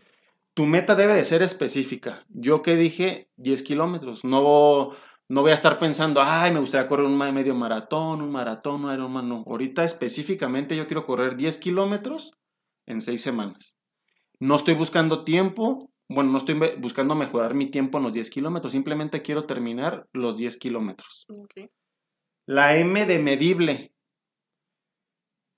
tu 0.53 0.65
meta 0.65 0.95
debe 0.95 1.15
de 1.15 1.24
ser 1.24 1.41
específica. 1.41 2.25
Yo 2.29 2.62
que 2.62 2.75
dije 2.75 3.29
10 3.38 3.63
kilómetros. 3.63 4.24
No, 4.24 4.91
no 5.27 5.41
voy 5.41 5.51
a 5.51 5.55
estar 5.55 5.79
pensando, 5.79 6.21
ay, 6.21 6.51
me 6.51 6.60
gustaría 6.60 6.88
correr 6.88 7.05
un 7.05 7.17
medio 7.17 7.55
maratón, 7.55 8.21
un 8.21 8.31
maratón, 8.31 8.86
un 8.86 8.93
Ironman. 8.93 9.27
No, 9.27 9.43
ahorita 9.48 9.83
específicamente 9.83 10.75
yo 10.75 10.88
quiero 10.88 11.05
correr 11.05 11.36
10 11.36 11.57
kilómetros 11.57 12.33
en 12.86 13.01
6 13.01 13.21
semanas. 13.21 13.75
No 14.41 14.55
estoy 14.55 14.74
buscando 14.74 15.24
tiempo, 15.24 15.91
bueno, 16.10 16.31
no 16.31 16.39
estoy 16.39 16.60
buscando 16.79 17.13
mejorar 17.13 17.53
mi 17.53 17.69
tiempo 17.69 18.00
en 18.00 18.05
los 18.05 18.13
10 18.13 18.31
kilómetros, 18.31 18.71
simplemente 18.71 19.21
quiero 19.21 19.45
terminar 19.45 20.07
los 20.13 20.36
10 20.36 20.57
kilómetros. 20.57 21.27
La 22.48 22.75
M 22.75 23.05
de 23.05 23.19
medible. 23.19 23.93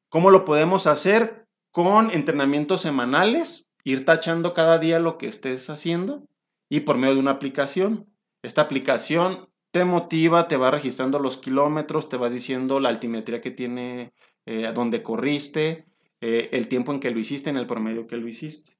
¿Cómo 0.09 0.31
lo 0.31 0.43
podemos 0.43 0.85
hacer? 0.85 1.47
Con 1.71 2.11
entrenamientos 2.11 2.81
semanales, 2.81 3.69
ir 3.85 4.03
tachando 4.03 4.53
cada 4.53 4.79
día 4.79 4.99
lo 4.99 5.17
que 5.17 5.29
estés 5.29 5.69
haciendo 5.69 6.27
y 6.67 6.81
por 6.81 6.97
medio 6.97 7.13
de 7.13 7.21
una 7.21 7.31
aplicación. 7.31 8.13
Esta 8.41 8.63
aplicación 8.63 9.47
te 9.71 9.85
motiva, 9.85 10.49
te 10.49 10.57
va 10.57 10.71
registrando 10.71 11.19
los 11.19 11.37
kilómetros, 11.37 12.09
te 12.09 12.17
va 12.17 12.29
diciendo 12.29 12.81
la 12.81 12.89
altimetría 12.89 13.39
que 13.39 13.51
tiene, 13.51 14.13
eh, 14.45 14.69
dónde 14.75 15.01
corriste, 15.01 15.87
eh, 16.25 16.47
el 16.53 16.69
tiempo 16.69 16.93
en 16.93 17.01
que 17.01 17.11
lo 17.11 17.19
hiciste, 17.19 17.49
en 17.49 17.57
el 17.57 17.67
promedio 17.67 18.07
que 18.07 18.15
lo 18.15 18.25
hiciste. 18.29 18.77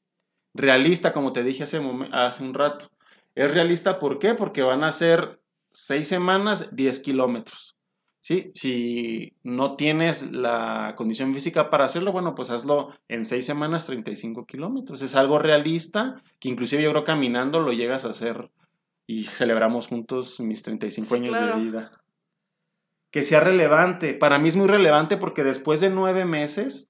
Realista, 0.54 1.12
como 1.12 1.34
te 1.34 1.44
dije 1.44 1.66
hace, 1.66 1.78
un 1.78 2.54
rato. 2.54 2.88
Es 3.36 3.54
realista, 3.54 4.00
¿por 4.00 4.18
qué? 4.18 4.34
Porque 4.34 4.62
van 4.62 4.86
a 4.86 4.94
ser 4.94 5.42
seis 5.74 6.08
semanas, 6.08 6.74
10 6.74 7.00
kilómetros. 7.02 7.76
¿Sí? 8.22 8.52
Si 8.54 9.34
no 9.44 9.76
tienes 9.76 10.32
la 10.32 10.94
condición 10.96 11.34
física 11.34 11.70
para 11.70 11.84
hacerlo, 11.84 12.14
bueno, 12.14 12.34
pues 12.34 12.50
hazlo 12.50 12.96
en 13.10 13.26
seis 13.26 13.46
semanas, 13.46 13.88
35 13.88 14.46
kilómetros. 14.46 15.02
Es 15.02 15.16
algo 15.16 15.38
realista 15.38 16.24
que 16.40 16.48
inclusive 16.48 16.82
yo 16.82 16.92
creo 16.92 17.04
caminando 17.04 17.60
lo 17.60 17.74
llegas 17.74 18.06
a 18.06 18.12
hacer 18.12 18.52
y 19.06 19.26
celebramos 19.26 19.88
juntos 19.88 20.40
mis 20.40 20.64
35 20.64 21.08
Sí, 21.10 21.16
años 21.16 21.38
claro. 21.38 21.58
de 21.58 21.62
vida. 21.62 21.92
Que 23.12 23.24
sea 23.24 23.42
relevante. 23.42 24.14
Para 24.14 24.40
mí 24.40 24.48
es 24.48 24.56
muy 24.56 24.68
relevante 24.68 25.18
porque 25.18 25.44
después 25.44 25.82
de 25.82 25.90
nueve 25.90 26.24
meses 26.24 26.90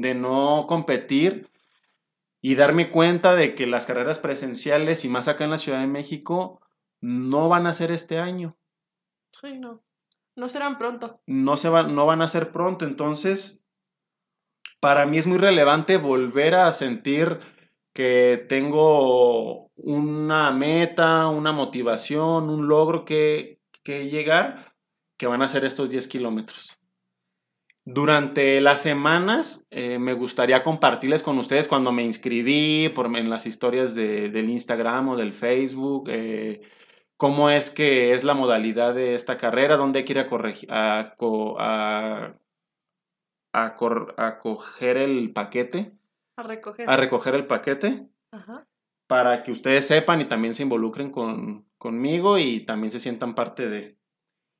de 0.00 0.14
no 0.14 0.66
competir 0.68 1.50
y 2.40 2.54
darme 2.54 2.90
cuenta 2.90 3.34
de 3.34 3.54
que 3.54 3.66
las 3.66 3.86
carreras 3.86 4.18
presenciales 4.18 5.04
y 5.04 5.08
más 5.08 5.28
acá 5.28 5.44
en 5.44 5.50
la 5.50 5.58
Ciudad 5.58 5.80
de 5.80 5.86
México 5.86 6.60
no 7.00 7.48
van 7.48 7.66
a 7.66 7.74
ser 7.74 7.90
este 7.90 8.18
año. 8.18 8.56
Sí, 9.32 9.58
no. 9.58 9.82
No 10.36 10.48
serán 10.48 10.76
pronto. 10.76 11.22
no, 11.26 11.56
se 11.56 11.70
van, 11.70 11.94
no 11.94 12.04
van 12.04 12.20
a 12.20 12.28
ser 12.28 12.52
pronto. 12.52 12.84
Entonces, 12.84 13.64
para 14.80 15.06
mí 15.06 15.16
es 15.16 15.26
muy 15.26 15.38
relevante 15.38 15.96
volver 15.96 16.54
a 16.54 16.72
sentir 16.72 17.40
que 17.94 18.44
tengo 18.48 19.70
una 19.74 20.52
meta, 20.52 21.28
una 21.28 21.52
motivación, 21.52 22.50
un 22.50 22.68
logro 22.68 23.06
que, 23.06 23.62
que 23.82 24.10
llegar, 24.10 24.74
que 25.16 25.26
van 25.26 25.40
a 25.40 25.48
ser 25.48 25.64
estos 25.64 25.88
10 25.88 26.06
kilómetros. 26.08 26.75
Durante 27.88 28.60
las 28.60 28.82
semanas 28.82 29.68
eh, 29.70 30.00
me 30.00 30.12
gustaría 30.12 30.64
compartirles 30.64 31.22
con 31.22 31.38
ustedes 31.38 31.68
cuando 31.68 31.92
me 31.92 32.02
inscribí 32.02 32.88
por, 32.88 33.06
en 33.16 33.30
las 33.30 33.46
historias 33.46 33.94
de- 33.94 34.28
del 34.28 34.50
Instagram 34.50 35.10
o 35.10 35.16
del 35.16 35.32
Facebook, 35.32 36.08
eh, 36.10 36.62
cómo 37.16 37.48
es 37.48 37.70
que 37.70 38.10
es 38.12 38.24
la 38.24 38.34
modalidad 38.34 38.92
de 38.92 39.14
esta 39.14 39.38
carrera, 39.38 39.76
dónde 39.76 40.00
hay 40.00 40.04
que 40.04 40.14
ir 40.14 40.18
a, 40.18 40.26
a, 40.68 41.14
a- 41.60 42.34
a 43.54 43.76
cor- 43.76 44.14
a 44.18 44.38
coger 44.40 44.96
el 44.96 45.32
paquete, 45.32 45.92
A 46.36 46.42
recoger. 46.42 46.90
a 46.90 46.96
recoger 46.96 47.36
el 47.36 47.46
paquete, 47.46 48.08
Ajá. 48.32 48.66
para 49.06 49.44
que 49.44 49.52
ustedes 49.52 49.86
sepan 49.86 50.20
y 50.20 50.24
también 50.24 50.54
se 50.54 50.64
involucren 50.64 51.10
con, 51.12 51.68
conmigo 51.78 52.36
y 52.38 52.60
también 52.66 52.90
se 52.90 52.98
sientan 52.98 53.36
parte 53.36 53.68
de. 53.68 53.96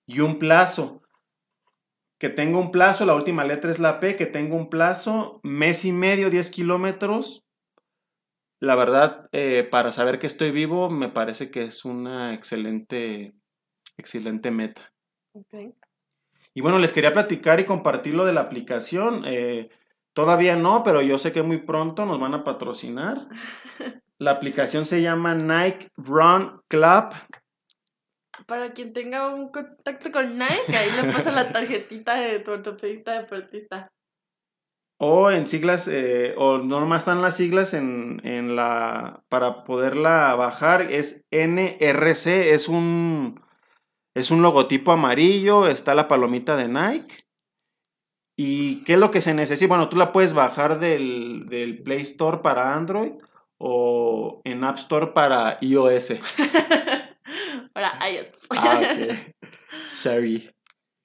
Y 0.07 0.21
un 0.21 0.39
plazo. 0.39 1.03
Que 2.19 2.29
tengo 2.29 2.59
un 2.59 2.71
plazo, 2.71 3.05
la 3.05 3.15
última 3.15 3.45
letra 3.45 3.71
es 3.71 3.79
la 3.79 4.01
P, 4.01 4.17
que 4.17 4.27
tengo 4.27 4.57
un 4.57 4.71
plazo, 4.71 5.41
mes 5.43 5.85
y 5.85 5.93
medio, 5.93 6.31
10 6.31 6.51
kilómetros. 6.51 7.45
La 8.59 8.75
verdad, 8.75 9.29
eh, 9.33 9.69
para 9.71 9.93
saber 9.93 10.19
que 10.19 10.27
estoy 10.27 10.51
vivo, 10.51 10.89
me 10.89 11.11
parece 11.11 11.51
que 11.51 11.65
es 11.65 11.85
una 11.85 12.33
excelente, 12.33 13.35
excelente 13.99 14.51
meta. 14.51 14.93
Y 16.55 16.63
bueno, 16.63 16.79
les 16.79 16.95
quería 16.95 17.13
platicar 17.13 17.61
y 17.61 17.65
compartir 17.65 18.15
lo 18.15 18.25
de 18.25 18.33
la 18.33 18.41
aplicación. 18.41 19.25
eh, 19.27 19.69
todavía 20.15 20.57
no, 20.57 20.83
pero 20.83 21.03
yo 21.03 21.19
sé 21.19 21.33
que 21.33 21.43
muy 21.43 21.59
pronto 21.59 22.07
nos 22.07 22.19
van 22.19 22.33
a 22.33 22.45
patrocinar. 22.45 23.29
La 24.19 24.31
aplicación 24.31 24.87
se 24.87 25.03
llama 25.03 25.35
Nike 25.35 25.91
Run 25.99 26.63
Club. 26.69 27.11
Para 28.47 28.73
quien 28.73 28.93
tenga 28.93 29.29
un 29.29 29.49
contacto 29.49 30.13
con 30.13 30.39
Nike, 30.39 30.77
ahí 30.77 30.91
le 30.91 31.13
pasa 31.13 31.33
la 31.33 31.53
tarjetita 31.53 32.21
de 32.21 32.41
tu 32.41 32.53
ortopedista 32.53 33.21
deportista. 33.21 33.89
O 34.99 35.31
en 35.31 35.47
siglas, 35.47 35.89
eh, 35.89 36.35
o 36.39 36.59
no 36.59 36.81
nomás 36.81 37.03
están 37.03 37.23
las 37.23 37.37
siglas 37.37 37.75
en, 37.75 38.21
en 38.25 38.57
la. 38.57 39.25
para 39.29 39.65
poderla 39.65 40.35
bajar, 40.35 40.83
es 40.91 41.25
NRC, 41.31 42.53
es 42.53 42.69
un. 42.69 43.41
Es 44.15 44.31
un 44.31 44.41
logotipo 44.41 44.93
amarillo, 44.93 45.67
está 45.67 45.95
la 45.95 46.09
palomita 46.09 46.57
de 46.57 46.69
Nike 46.69 47.27
¿Y 48.37 48.85
qué 48.85 48.95
es 48.95 48.99
lo 48.99 49.11
que 49.11 49.23
se 49.23 49.33
necesita? 49.33 49.69
Bueno, 49.69 49.89
tú 49.89 49.97
la 49.97 50.13
puedes 50.13 50.35
bajar 50.35 50.79
del, 50.79 51.47
del 51.49 51.83
Play 51.83 52.03
Store 52.03 52.39
para 52.39 52.75
Android 52.75 53.13
o 53.59 54.43
en 54.45 54.63
App 54.63 54.77
Store 54.77 55.09
para 55.09 55.57
iOS. 55.63 56.13
Para 57.77 57.93
iOS. 58.09 58.31
Ah, 58.57 58.81
ok. 58.81 59.13
Sorry. 59.91 60.49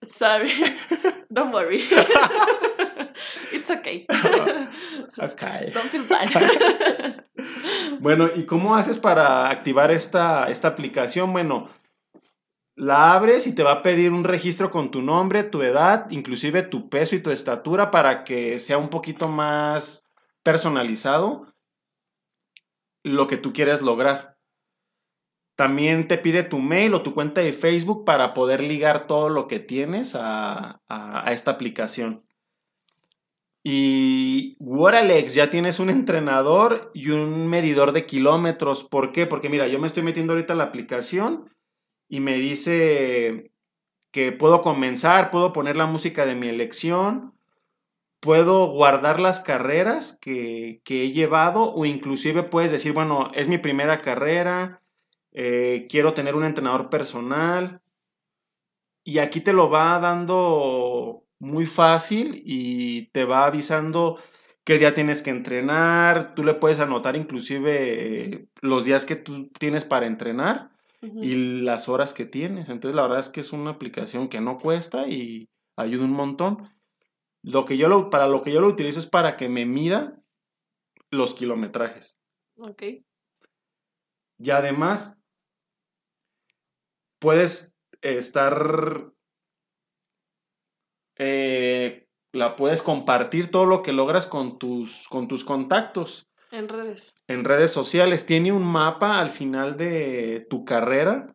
Sorry. 0.07 0.53
Don't 1.29 1.53
worry. 1.53 1.83
It's 3.51 3.69
okay. 3.69 4.05
Ok. 5.19 5.41
Don't 5.73 5.89
feel 5.91 6.07
bad. 6.07 6.29
Bueno, 7.99 8.29
¿y 8.33 8.45
cómo 8.45 8.77
haces 8.77 8.97
para 8.99 9.49
activar 9.49 9.91
esta, 9.91 10.47
esta 10.47 10.69
aplicación? 10.69 11.33
Bueno, 11.33 11.67
la 12.77 13.15
abres 13.15 13.47
y 13.47 13.53
te 13.53 13.63
va 13.63 13.73
a 13.73 13.81
pedir 13.81 14.13
un 14.13 14.23
registro 14.23 14.71
con 14.71 14.91
tu 14.91 15.01
nombre, 15.01 15.43
tu 15.43 15.63
edad, 15.63 16.09
inclusive 16.09 16.63
tu 16.63 16.87
peso 16.87 17.17
y 17.17 17.19
tu 17.19 17.31
estatura 17.31 17.91
para 17.91 18.23
que 18.23 18.59
sea 18.59 18.77
un 18.77 18.87
poquito 18.87 19.27
más 19.27 20.07
personalizado 20.41 21.53
lo 23.03 23.27
que 23.27 23.35
tú 23.35 23.51
quieres 23.51 23.81
lograr. 23.81 24.30
También 25.55 26.07
te 26.07 26.17
pide 26.17 26.43
tu 26.43 26.59
mail 26.59 26.93
o 26.93 27.01
tu 27.03 27.13
cuenta 27.13 27.41
de 27.41 27.53
Facebook 27.53 28.05
para 28.05 28.33
poder 28.33 28.61
ligar 28.63 29.07
todo 29.07 29.29
lo 29.29 29.47
que 29.47 29.59
tienes 29.59 30.15
a, 30.15 30.81
a- 30.87 31.31
esta 31.33 31.51
aplicación. 31.51 32.23
Y 33.63 34.55
Waralex 34.59 35.35
ya 35.35 35.51
tienes 35.51 35.79
un 35.79 35.89
entrenador 35.91 36.89
y 36.95 37.09
un 37.11 37.47
medidor 37.47 37.91
de 37.91 38.05
kilómetros. 38.07 38.83
¿Por 38.83 39.11
qué? 39.11 39.27
Porque 39.27 39.49
mira, 39.49 39.67
yo 39.67 39.77
me 39.79 39.87
estoy 39.87 40.01
metiendo 40.03 40.33
ahorita 40.33 40.53
a 40.53 40.55
la 40.55 40.63
aplicación 40.65 41.53
y 42.09 42.21
me 42.21 42.37
dice 42.37 43.51
que 44.11 44.31
puedo 44.31 44.61
comenzar, 44.63 45.31
puedo 45.31 45.53
poner 45.53 45.77
la 45.77 45.85
música 45.85 46.25
de 46.25 46.35
mi 46.35 46.49
elección, 46.49 47.33
puedo 48.19 48.67
guardar 48.71 49.19
las 49.19 49.39
carreras 49.39 50.17
que, 50.21 50.81
que 50.83 51.03
he 51.03 51.11
llevado 51.11 51.73
o 51.73 51.85
inclusive 51.85 52.43
puedes 52.43 52.71
decir, 52.71 52.93
bueno, 52.93 53.31
es 53.35 53.47
mi 53.47 53.57
primera 53.59 54.01
carrera, 54.01 54.80
eh, 55.33 55.87
quiero 55.89 56.13
tener 56.13 56.35
un 56.35 56.43
entrenador 56.43 56.89
personal 56.89 57.81
y 59.03 59.19
aquí 59.19 59.41
te 59.41 59.53
lo 59.53 59.69
va 59.69 59.99
dando 59.99 61.25
muy 61.39 61.65
fácil 61.65 62.41
y 62.45 63.07
te 63.07 63.25
va 63.25 63.45
avisando 63.45 64.19
qué 64.63 64.77
día 64.77 64.93
tienes 64.93 65.21
que 65.21 65.31
entrenar, 65.31 66.35
tú 66.35 66.43
le 66.43 66.53
puedes 66.53 66.79
anotar 66.79 67.15
inclusive 67.15 68.23
eh, 68.23 68.47
los 68.61 68.85
días 68.85 69.05
que 69.05 69.15
tú 69.15 69.49
tienes 69.57 69.85
para 69.85 70.05
entrenar 70.05 70.71
y 71.01 71.61
las 71.61 71.89
horas 71.89 72.13
que 72.13 72.25
tienes. 72.25 72.69
Entonces, 72.69 72.95
la 72.95 73.01
verdad 73.01 73.19
es 73.19 73.29
que 73.29 73.41
es 73.41 73.53
una 73.53 73.71
aplicación 73.71 74.27
que 74.27 74.39
no 74.39 74.59
cuesta 74.59 75.07
y 75.07 75.49
ayuda 75.75 76.05
un 76.05 76.11
montón. 76.11 76.69
Lo 77.41 77.65
que 77.65 77.75
yo 77.75 77.87
lo, 77.87 78.11
para 78.11 78.27
lo 78.27 78.43
que 78.43 78.51
yo 78.51 78.61
lo 78.61 78.67
utilizo 78.67 78.99
es 78.99 79.07
para 79.07 79.35
que 79.35 79.49
me 79.49 79.65
mida 79.65 80.21
los 81.09 81.33
kilometrajes. 81.33 82.19
Ok. 82.55 82.83
Y 84.37 84.49
además, 84.51 85.20
puedes 87.21 87.73
estar. 88.01 89.13
eh, 91.17 92.07
la 92.33 92.55
puedes 92.55 92.81
compartir 92.81 93.51
todo 93.51 93.65
lo 93.65 93.83
que 93.83 93.93
logras 93.93 94.25
con 94.25 94.57
tus, 94.57 95.07
con 95.07 95.27
tus 95.27 95.45
contactos. 95.45 96.27
En 96.51 96.67
redes. 96.67 97.13
en 97.29 97.45
redes 97.45 97.71
sociales. 97.71 98.25
Tiene 98.25 98.51
un 98.51 98.69
mapa 98.69 99.19
al 99.19 99.29
final 99.29 99.77
de 99.77 100.45
tu 100.49 100.65
carrera 100.65 101.33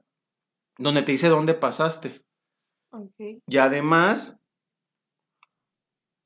donde 0.76 1.02
te 1.02 1.12
dice 1.12 1.28
dónde 1.28 1.54
pasaste. 1.54 2.22
Y 3.46 3.56
además 3.56 4.42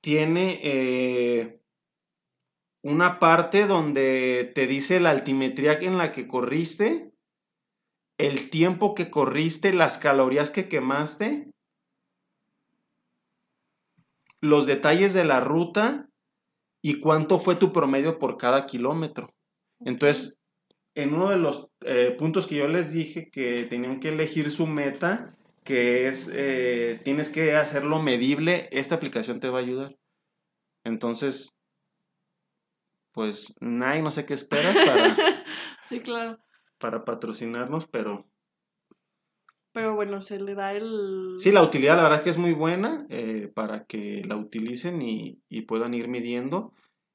tiene 0.02 0.60
eh, 0.62 1.60
una 2.82 3.18
parte 3.18 3.66
donde 3.66 4.50
te 4.54 4.66
dice 4.66 4.98
la 4.98 5.10
altimetría 5.10 5.74
en 5.74 5.98
la 5.98 6.10
que 6.10 6.26
corriste, 6.26 7.09
el 8.26 8.50
tiempo 8.50 8.94
que 8.94 9.10
corriste, 9.10 9.72
las 9.72 9.98
calorías 9.98 10.50
que 10.50 10.68
quemaste, 10.68 11.50
los 14.40 14.66
detalles 14.66 15.14
de 15.14 15.24
la 15.24 15.40
ruta 15.40 16.08
y 16.82 17.00
cuánto 17.00 17.38
fue 17.38 17.56
tu 17.56 17.72
promedio 17.72 18.18
por 18.18 18.38
cada 18.38 18.66
kilómetro. 18.66 19.28
Entonces, 19.80 20.38
en 20.94 21.14
uno 21.14 21.30
de 21.30 21.38
los 21.38 21.68
eh, 21.82 22.14
puntos 22.18 22.46
que 22.46 22.56
yo 22.56 22.68
les 22.68 22.92
dije 22.92 23.30
que 23.30 23.64
tenían 23.64 24.00
que 24.00 24.08
elegir 24.08 24.50
su 24.50 24.66
meta, 24.66 25.36
que 25.64 26.08
es, 26.08 26.30
eh, 26.34 27.00
tienes 27.04 27.30
que 27.30 27.54
hacerlo 27.54 28.02
medible, 28.02 28.68
esta 28.72 28.96
aplicación 28.96 29.40
te 29.40 29.48
va 29.48 29.58
a 29.58 29.62
ayudar. 29.62 29.96
Entonces, 30.84 31.54
pues, 33.12 33.56
Nike, 33.60 34.02
no 34.02 34.10
sé 34.10 34.24
qué 34.24 34.34
esperas 34.34 34.76
para, 34.76 35.16
sí, 35.86 36.00
claro. 36.00 36.38
Para 36.80 37.04
patrocinarnos, 37.04 37.86
pero 37.86 38.26
Pero 39.72 39.94
bueno, 39.94 40.20
se 40.20 40.40
le 40.40 40.54
da 40.54 40.72
el. 40.74 41.34
sí, 41.38 41.52
la 41.52 41.62
utilidad 41.62 41.96
la 41.96 42.02
verdad 42.02 42.18
es 42.18 42.24
que 42.24 42.30
es 42.30 42.38
muy 42.38 42.52
buena 42.52 43.06
eh, 43.08 43.50
para 43.54 43.84
que 43.84 44.22
la 44.26 44.36
utilicen 44.36 45.00
y, 45.00 45.40
y 45.48 45.62
puedan 45.62 45.94
ir 45.94 46.08
midiendo. 46.08 46.72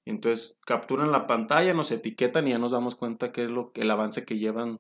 Entonces 0.08 0.58
capturan 0.66 1.12
la 1.12 1.28
pantalla, 1.28 1.74
nos 1.74 1.92
etiquetan 1.92 2.48
y 2.48 2.52
ya 2.52 2.60
nos 2.60 2.72
damos 2.72 2.96
cuenta 2.96 3.32
qué 3.32 3.44
es 3.46 3.50
lo, 3.50 3.72
el 3.76 3.92
avance 3.92 4.24
que 4.24 4.38
llevan 4.38 4.78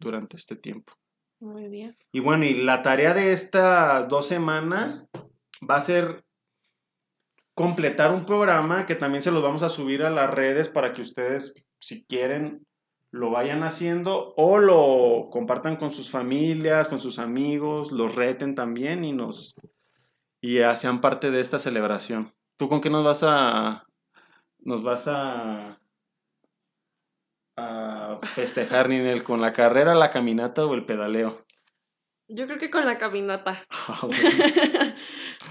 durante 0.00 0.36
este 0.36 0.56
tiempo. 0.56 0.94
Muy 1.40 1.68
bien. 1.68 1.96
Y 2.12 2.20
bueno, 2.20 2.46
y 2.46 2.54
la 2.54 2.82
tarea 2.82 3.12
de 3.14 3.32
estas 3.32 4.08
dos 4.08 4.26
semanas 4.26 5.10
va 5.68 5.76
a 5.76 5.80
ser 5.82 6.24
completar 7.54 8.12
un 8.12 8.24
programa 8.26 8.86
que 8.86 8.94
también 8.96 9.22
se 9.22 9.30
los 9.30 9.42
vamos 9.42 9.62
a 9.62 9.68
subir 9.68 10.02
a 10.02 10.10
las 10.10 10.30
redes 10.30 10.68
para 10.68 10.92
que 10.92 11.02
ustedes, 11.02 11.52
si 11.78 12.04
quieren, 12.06 12.66
lo 13.14 13.30
vayan 13.30 13.62
haciendo 13.62 14.34
o 14.36 14.58
lo 14.58 15.28
compartan 15.30 15.76
con 15.76 15.92
sus 15.92 16.10
familias, 16.10 16.88
con 16.88 17.00
sus 17.00 17.20
amigos, 17.20 17.92
los 17.92 18.16
reten 18.16 18.56
también 18.56 19.04
y 19.04 19.12
nos 19.12 19.54
y 20.40 20.56
ya 20.56 20.76
sean 20.76 21.00
parte 21.00 21.30
de 21.30 21.40
esta 21.40 21.60
celebración. 21.60 22.26
¿Tú 22.56 22.68
con 22.68 22.80
qué 22.80 22.90
nos 22.90 23.04
vas 23.04 23.22
a 23.22 23.86
nos 24.58 24.82
vas 24.82 25.06
a 25.06 25.78
a 27.56 28.18
festejar, 28.34 28.88
Ninel? 28.88 29.22
¿Con 29.22 29.40
la 29.40 29.52
carrera, 29.52 29.94
la 29.94 30.10
caminata 30.10 30.66
o 30.66 30.74
el 30.74 30.84
pedaleo? 30.84 31.38
Yo 32.26 32.46
creo 32.46 32.58
que 32.58 32.70
con 32.70 32.84
la 32.84 32.98
caminata. 32.98 33.64
Ah, 33.70 34.00
bueno. 34.02 34.18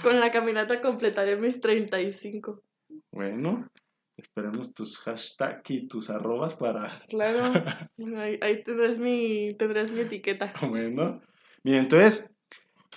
con 0.04 0.19
la 0.19 0.32
caminata 0.32 0.82
completaré 0.82 1.38
mis 1.38 1.62
35. 1.62 2.62
Bueno, 3.13 3.69
esperemos 4.24 4.74
tus 4.74 4.98
hashtags 5.00 5.70
y 5.70 5.88
tus 5.88 6.10
arrobas 6.10 6.56
para... 6.56 7.00
Claro. 7.10 7.44
ahí, 8.18 8.40
ahí 8.42 8.64
tendrás 8.64 8.98
mi, 8.98 9.54
tendrás 9.58 9.92
mi 9.92 10.02
etiqueta. 10.02 10.54
Bueno, 10.68 11.22
bien, 11.64 11.80
entonces, 11.80 12.34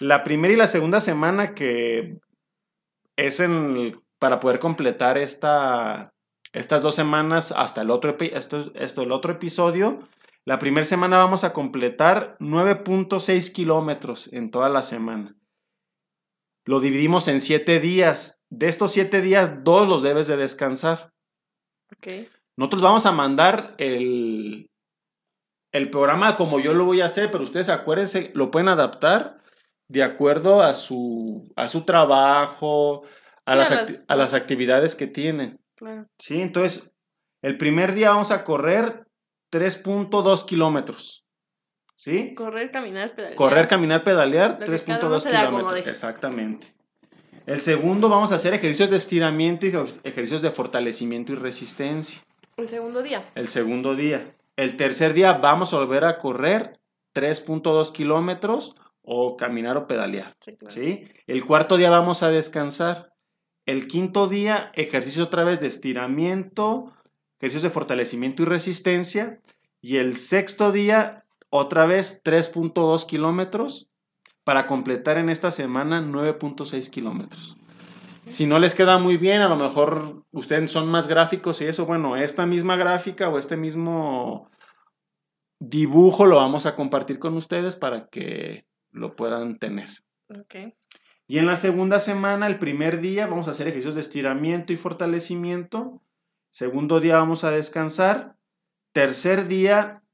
la 0.00 0.24
primera 0.24 0.54
y 0.54 0.56
la 0.56 0.66
segunda 0.66 1.00
semana 1.00 1.54
que 1.54 2.18
es 3.16 3.40
en, 3.40 4.00
para 4.18 4.40
poder 4.40 4.58
completar 4.58 5.18
esta, 5.18 6.12
estas 6.52 6.82
dos 6.82 6.94
semanas 6.94 7.52
hasta 7.52 7.82
el 7.82 7.90
otro, 7.90 8.16
esto, 8.18 8.72
esto, 8.74 9.02
el 9.02 9.12
otro 9.12 9.32
episodio, 9.32 10.08
la 10.44 10.58
primera 10.58 10.84
semana 10.84 11.18
vamos 11.18 11.44
a 11.44 11.52
completar 11.52 12.36
9.6 12.38 13.52
kilómetros 13.52 14.32
en 14.32 14.50
toda 14.50 14.68
la 14.68 14.82
semana. 14.82 15.34
Lo 16.64 16.80
dividimos 16.80 17.28
en 17.28 17.40
7 17.40 17.80
días. 17.80 18.40
De 18.50 18.68
estos 18.68 18.92
7 18.92 19.22
días, 19.22 19.64
dos 19.64 19.88
los 19.88 20.02
debes 20.02 20.26
de 20.26 20.36
descansar. 20.36 21.12
Ok. 21.92 22.28
Nosotros 22.56 22.82
vamos 22.82 23.06
a 23.06 23.12
mandar 23.12 23.74
el, 23.78 24.70
el 25.72 25.90
programa 25.90 26.36
como 26.36 26.58
yo 26.60 26.72
lo 26.74 26.84
voy 26.84 27.00
a 27.00 27.06
hacer, 27.06 27.30
pero 27.30 27.44
ustedes 27.44 27.68
acuérdense, 27.68 28.30
lo 28.34 28.50
pueden 28.50 28.68
adaptar 28.68 29.38
de 29.88 30.02
acuerdo 30.02 30.62
a 30.62 30.74
su, 30.74 31.52
a 31.54 31.68
su 31.68 31.82
trabajo, 31.84 33.02
a, 33.44 33.52
Sí, 33.52 33.58
las, 33.58 33.72
a 33.72 33.82
acti- 33.86 33.92
las- 33.98 34.04
a 34.08 34.16
las 34.16 34.34
actividades 34.34 34.94
que 34.96 35.06
tienen. 35.06 35.60
Claro. 35.76 36.06
¿sí? 36.18 36.40
Entonces, 36.40 36.96
el 37.42 37.56
primer 37.58 37.92
día 37.94 38.10
vamos 38.10 38.30
a 38.30 38.42
correr 38.44 39.06
3.2 39.52 40.44
kilómetros. 40.46 41.24
¿Sí? 41.94 42.34
Correr, 42.34 42.70
caminar, 42.70 43.10
pedalear. 43.14 43.36
Correr, 43.36 43.68
caminar, 43.68 44.04
pedalear, 44.04 44.58
Lo 44.60 44.66
que 44.66 44.78
cada 44.80 45.06
uno 45.06 45.16
3.2 45.16 45.20
se 45.20 45.32
le 45.32 45.38
kilómetros. 45.46 45.86
Exactamente. 45.86 46.66
El 47.46 47.60
segundo 47.60 48.08
vamos 48.08 48.32
a 48.32 48.36
hacer 48.36 48.54
ejercicios 48.54 48.90
de 48.90 48.96
estiramiento 48.96 49.66
y 49.66 49.70
ej- 49.70 50.00
ejercicios 50.02 50.42
de 50.42 50.50
fortalecimiento 50.50 51.32
y 51.32 51.36
resistencia. 51.36 52.20
El 52.56 52.68
segundo 52.68 53.02
día. 53.02 53.30
El 53.34 53.48
segundo 53.48 53.94
día. 53.94 54.34
El 54.56 54.76
tercer 54.76 55.14
día 55.14 55.34
vamos 55.34 55.72
a 55.72 55.76
volver 55.78 56.04
a 56.04 56.18
correr 56.18 56.80
3.2 57.14 57.92
kilómetros 57.92 58.74
o 59.02 59.36
caminar 59.36 59.76
o 59.76 59.86
pedalear. 59.86 60.34
Sí, 60.40 60.56
claro. 60.56 60.74
¿sí? 60.74 61.04
El 61.26 61.44
cuarto 61.44 61.76
día 61.76 61.90
vamos 61.90 62.22
a 62.22 62.30
descansar. 62.30 63.12
El 63.64 63.86
quinto 63.86 64.26
día, 64.28 64.72
ejercicio 64.74 65.24
otra 65.24 65.44
vez 65.44 65.60
de 65.60 65.66
estiramiento, 65.68 66.92
ejercicios 67.38 67.62
de 67.64 67.70
fortalecimiento 67.70 68.42
y 68.42 68.46
resistencia. 68.46 69.40
Y 69.80 69.98
el 69.98 70.16
sexto 70.16 70.72
día, 70.72 71.24
otra 71.50 71.86
vez 71.86 72.22
3.2 72.24 73.06
kilómetros 73.06 73.88
para 74.46 74.68
completar 74.68 75.18
en 75.18 75.28
esta 75.28 75.50
semana 75.50 76.00
9.6 76.00 76.88
kilómetros. 76.88 77.56
Si 78.28 78.46
no 78.46 78.60
les 78.60 78.74
queda 78.74 78.96
muy 78.96 79.16
bien, 79.16 79.42
a 79.42 79.48
lo 79.48 79.56
mejor 79.56 80.22
ustedes 80.30 80.70
son 80.70 80.88
más 80.88 81.08
gráficos 81.08 81.60
y 81.60 81.64
eso, 81.64 81.84
bueno, 81.84 82.14
esta 82.14 82.46
misma 82.46 82.76
gráfica 82.76 83.28
o 83.28 83.40
este 83.40 83.56
mismo 83.56 84.48
dibujo 85.58 86.26
lo 86.26 86.36
vamos 86.36 86.64
a 86.64 86.76
compartir 86.76 87.18
con 87.18 87.36
ustedes 87.36 87.74
para 87.74 88.06
que 88.06 88.68
lo 88.92 89.16
puedan 89.16 89.58
tener. 89.58 89.88
Ok. 90.28 90.54
Y 91.26 91.38
en 91.38 91.46
la 91.46 91.56
segunda 91.56 91.98
semana, 91.98 92.46
el 92.46 92.60
primer 92.60 93.00
día, 93.00 93.26
vamos 93.26 93.48
a 93.48 93.50
hacer 93.50 93.66
ejercicios 93.66 93.96
de 93.96 94.02
estiramiento 94.02 94.72
y 94.72 94.76
fortalecimiento. 94.76 96.02
Segundo 96.52 97.00
día 97.00 97.16
vamos 97.16 97.42
a 97.42 97.50
descansar. 97.50 98.36
Tercer 98.92 99.48
día, 99.48 100.04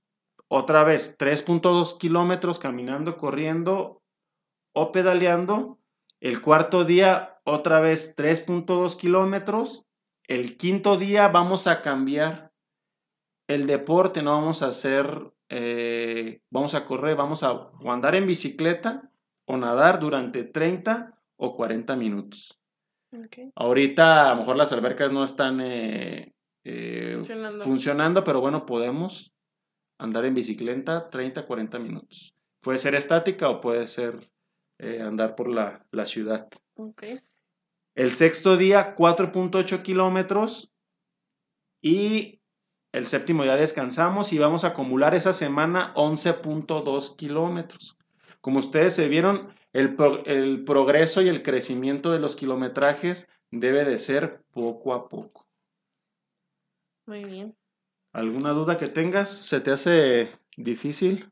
otra 0.48 0.84
vez, 0.84 1.18
3.2 1.18 1.98
kilómetros 1.98 2.58
caminando, 2.58 3.18
corriendo 3.18 4.01
o 4.72 4.92
pedaleando. 4.92 5.78
El 6.20 6.40
cuarto 6.40 6.85
día, 6.85 7.40
otra 7.44 7.80
vez, 7.80 8.16
3.2 8.16 8.96
kilómetros. 8.96 9.87
El 10.28 10.56
quinto 10.56 10.96
día 10.96 11.28
vamos 11.28 11.66
a 11.66 11.82
cambiar 11.82 12.52
el 13.48 13.66
deporte, 13.66 14.22
no 14.22 14.32
vamos 14.32 14.62
a 14.62 14.68
hacer, 14.68 15.32
eh, 15.48 16.40
vamos 16.50 16.74
a 16.74 16.85
correr, 16.85 17.16
vamos 17.16 17.42
a 17.42 17.52
o 17.52 17.92
andar 17.92 18.14
en 18.14 18.26
bicicleta 18.26 19.11
o 19.46 19.56
nadar 19.56 19.98
durante 19.98 20.44
30 20.44 21.18
o 21.37 21.56
40 21.56 21.96
minutos. 21.96 22.61
Ahorita 23.56 24.30
a 24.30 24.35
lo 24.35 24.40
mejor 24.40 24.56
las 24.56 24.72
albercas 24.72 25.12
no 25.12 25.22
están 25.24 25.61
eh, 25.61 26.35
eh, 26.64 27.12
Funcionando. 27.16 27.64
funcionando, 27.64 28.24
pero 28.24 28.40
bueno, 28.40 28.64
podemos 28.64 29.35
andar 29.98 30.24
en 30.24 30.35
bicicleta 30.35 31.11
30, 31.11 31.46
40 31.46 31.78
minutos. 31.78 32.35
Puede 32.62 32.78
ser 32.78 32.94
estática 32.94 33.50
o 33.50 33.61
puede 33.61 33.87
ser 33.87 34.31
eh, 34.82 35.00
andar 35.00 35.34
por 35.34 35.48
la, 35.48 35.86
la 35.90 36.04
ciudad. 36.06 36.48
El 37.94 38.14
sexto 38.16 38.56
día, 38.56 38.94
4.8 38.96 39.82
kilómetros. 39.82 40.70
Y 41.80 42.40
el 42.92 43.06
séptimo 43.06 43.42
día 43.42 43.56
descansamos 43.56 44.32
y 44.32 44.38
vamos 44.38 44.64
a 44.64 44.68
acumular 44.68 45.14
esa 45.14 45.32
semana 45.32 45.92
11.2 45.94 47.16
kilómetros. 47.16 47.96
Como 48.40 48.58
ustedes 48.60 48.94
se 48.94 49.08
vieron, 49.08 49.54
el, 49.72 49.94
pro- 49.96 50.24
el 50.26 50.64
progreso 50.64 51.22
y 51.22 51.28
el 51.28 51.42
crecimiento 51.42 52.12
de 52.12 52.18
los 52.20 52.36
kilometrajes 52.36 53.30
debe 53.50 53.84
de 53.84 53.98
ser 53.98 54.42
poco 54.52 54.94
a 54.94 55.08
poco. 55.08 55.46
Muy 57.06 57.24
bien. 57.24 57.56
¿Alguna 58.12 58.50
duda 58.50 58.78
que 58.78 58.88
tengas? 58.88 59.28
¿Se 59.30 59.60
te 59.60 59.70
hace 59.72 60.30
difícil? 60.56 61.30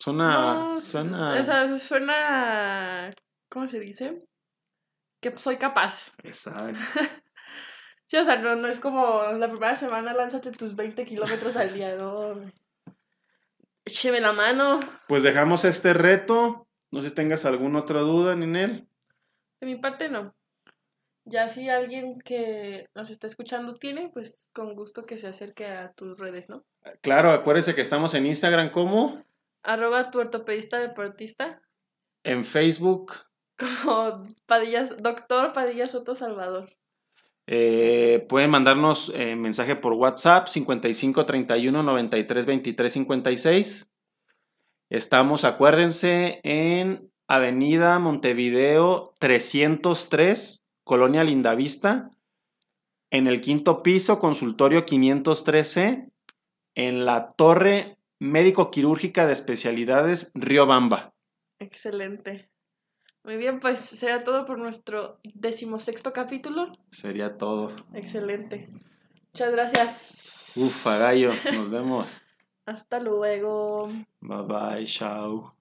Suena... 0.00 0.54
No, 0.54 0.80
suena... 0.80 1.38
O 1.38 1.44
sea, 1.44 1.78
suena. 1.78 3.10
¿Cómo 3.50 3.66
se 3.66 3.78
dice? 3.78 4.24
Que 5.20 5.36
soy 5.36 5.58
capaz. 5.58 6.12
Exacto. 6.24 6.80
Sí, 8.06 8.16
o 8.16 8.24
sea, 8.24 8.36
no, 8.36 8.56
no 8.56 8.66
es 8.66 8.80
como 8.80 9.22
la 9.34 9.48
primera 9.48 9.76
semana 9.76 10.14
lánzate 10.14 10.50
tus 10.52 10.74
20 10.74 11.04
kilómetros 11.04 11.56
al 11.56 11.74
día, 11.74 11.94
no. 11.96 12.34
Écheme 13.84 14.20
la 14.20 14.32
mano. 14.32 14.80
Pues 15.06 15.22
dejamos 15.22 15.64
este 15.64 15.92
reto. 15.92 16.66
No 16.90 17.02
sé 17.02 17.10
si 17.10 17.14
tengas 17.14 17.44
alguna 17.44 17.80
otra 17.80 18.00
duda, 18.00 18.34
Ninel. 18.34 18.88
De 19.60 19.66
mi 19.66 19.76
parte, 19.76 20.08
no. 20.08 20.34
Ya 21.24 21.48
si 21.48 21.68
alguien 21.68 22.18
que 22.20 22.88
nos 22.94 23.10
está 23.10 23.26
escuchando 23.26 23.74
tiene, 23.74 24.08
pues 24.08 24.50
con 24.54 24.74
gusto 24.74 25.04
que 25.04 25.18
se 25.18 25.28
acerque 25.28 25.66
a 25.66 25.92
tus 25.92 26.18
redes, 26.18 26.48
¿no? 26.48 26.64
Claro, 27.02 27.30
acuérdense 27.30 27.74
que 27.74 27.82
estamos 27.82 28.14
en 28.14 28.26
Instagram 28.26 28.70
como 28.70 29.22
Arroba 29.62 30.10
tu 30.10 30.20
ortopedista 30.20 30.78
deportista 30.78 31.60
en 32.24 32.44
Facebook. 32.44 33.12
como 33.58 34.26
Padillas, 34.46 35.02
doctor 35.02 35.52
Padilla 35.52 35.86
Soto 35.86 36.14
Salvador. 36.14 36.70
Eh, 37.46 38.24
pueden 38.28 38.50
mandarnos 38.50 39.12
eh, 39.14 39.34
mensaje 39.34 39.74
por 39.76 39.94
WhatsApp 39.94 40.46
55 40.46 41.26
31 41.26 41.82
93 41.82 42.46
23 42.46 42.92
56. 42.92 43.90
Estamos, 44.88 45.44
acuérdense, 45.44 46.40
en 46.42 47.10
Avenida 47.28 47.98
Montevideo 47.98 49.10
303, 49.18 50.66
Colonia 50.84 51.22
Lindavista, 51.22 52.10
en 53.10 53.26
el 53.26 53.40
quinto 53.40 53.82
piso, 53.82 54.18
consultorio 54.18 54.84
513, 54.84 56.08
en 56.74 57.04
la 57.04 57.28
Torre 57.28 57.99
Médico 58.20 58.70
Quirúrgica 58.70 59.26
de 59.26 59.32
Especialidades 59.32 60.30
Río 60.34 60.66
Bamba. 60.66 61.14
Excelente. 61.58 62.50
Muy 63.24 63.36
bien, 63.36 63.60
pues 63.60 63.80
será 63.80 64.22
todo 64.22 64.44
por 64.44 64.58
nuestro 64.58 65.20
decimosexto 65.34 66.12
capítulo. 66.12 66.72
Sería 66.90 67.38
todo. 67.38 67.72
Excelente. 67.94 68.68
Muchas 69.32 69.52
gracias. 69.52 70.54
Uf, 70.56 70.86
gallo, 70.86 71.30
nos 71.54 71.70
vemos. 71.70 72.22
Hasta 72.66 73.00
luego. 73.00 73.88
Bye 74.20 74.42
bye, 74.46 74.86
chao. 74.86 75.56